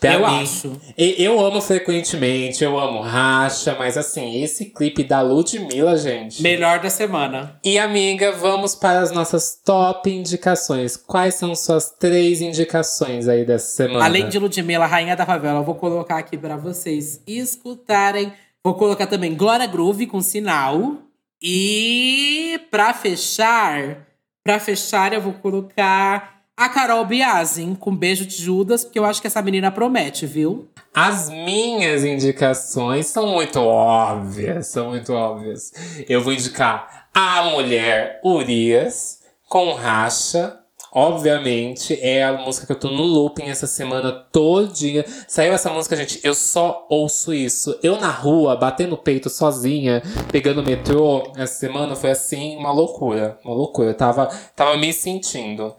[0.00, 0.72] Pra eu mim, acho.
[0.96, 6.42] Eu amo frequentemente, eu amo racha, mas assim, esse clipe da Ludmilla, gente.
[6.42, 7.58] Melhor da semana.
[7.64, 10.96] E amiga, vamos para as nossas top indicações.
[10.96, 14.04] Quais são suas três indicações aí dessa semana?
[14.04, 18.32] Além de Ludmilla, Rainha da Favela, eu vou colocar aqui para vocês escutarem.
[18.64, 20.98] Vou colocar também Glória Groove com sinal.
[21.42, 24.06] E para fechar,
[24.42, 29.20] para fechar eu vou colocar a Carol Biazin, com Beijo de Judas, porque eu acho
[29.20, 30.68] que essa menina promete, viu?
[30.94, 35.72] As minhas indicações são muito óbvias, são muito óbvias.
[36.08, 40.60] Eu vou indicar a mulher Urias, com racha.
[40.96, 45.04] Obviamente, é a música que eu tô no looping essa semana todinha.
[45.26, 47.76] Saiu essa música, gente, eu só ouço isso.
[47.82, 50.00] Eu na rua, batendo peito sozinha,
[50.30, 53.40] pegando o metrô, essa semana foi assim, uma loucura.
[53.44, 53.90] Uma loucura.
[53.90, 55.74] Eu tava, tava me sentindo.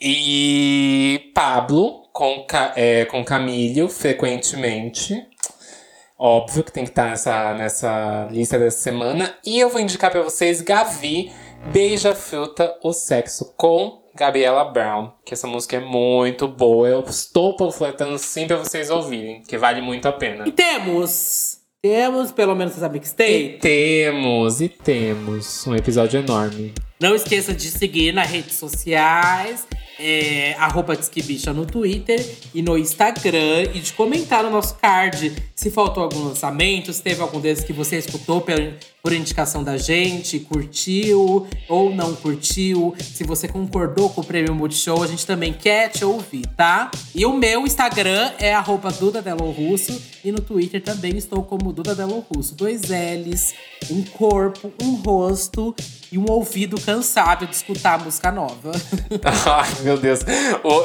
[0.00, 5.26] E Pablo com, é, com Camilo, frequentemente.
[6.18, 9.34] Óbvio que tem que estar tá nessa, nessa lista dessa semana.
[9.44, 11.32] E eu vou indicar para vocês Gavi,
[11.72, 15.12] Beija Fruta, o Sexo, com Gabriela Brown.
[15.24, 16.88] Que essa música é muito boa.
[16.88, 20.46] Eu estou panfletando sim pra vocês ouvirem, que vale muito a pena.
[20.46, 23.32] E temos temos pelo menos essa mixtape?
[23.32, 25.66] E temos, e temos.
[25.66, 26.74] Um episódio enorme.
[27.00, 29.66] Não esqueça de seguir nas redes sociais
[30.00, 32.24] é, arroba Disquibicha no Twitter
[32.54, 37.20] e no Instagram e de comentar no nosso card se faltou algum lançamento, se teve
[37.20, 43.46] algum desses que você escutou por, indicação da gente, curtiu ou não curtiu, se você
[43.46, 46.90] concordou com o prêmio Multishow, a gente também quer te ouvir, tá?
[47.14, 51.94] E o meu Instagram é arroba Duda Russo e no Twitter também estou como Duda
[52.06, 52.54] Russo.
[52.54, 53.52] Dois L's,
[53.90, 55.74] um corpo, um rosto
[56.12, 58.72] e um ouvido cansado de escutar música nova.
[59.46, 60.20] Ai, meu Deus.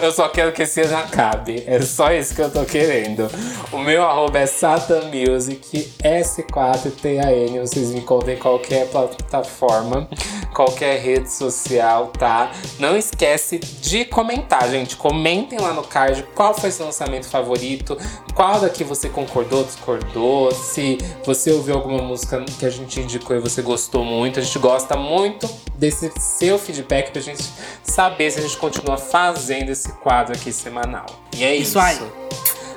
[0.01, 1.63] Eu só quero que esse ano acabe.
[1.65, 3.27] É só isso que eu tô querendo.
[3.71, 7.59] O meu arroba é Satan Music, S4TAN.
[7.61, 10.09] Vocês me encontram em qualquer plataforma,
[10.55, 12.51] qualquer rede social, tá?
[12.79, 14.95] Não esquece de comentar, gente.
[14.95, 17.95] Comentem lá no card qual foi seu lançamento favorito,
[18.33, 23.39] qual daqui você concordou, discordou, se você ouviu alguma música que a gente indicou e
[23.39, 24.39] você gostou muito.
[24.39, 27.43] A gente gosta muito desse seu feedback pra gente
[27.83, 31.05] saber se a gente continua fazendo esse quadro aqui semanal.
[31.37, 31.77] E é isso.
[31.77, 31.99] Isso aí.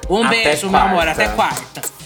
[0.09, 0.89] Um até beijo, quarta.
[0.89, 1.09] meu amor.
[1.09, 1.97] Até quarta.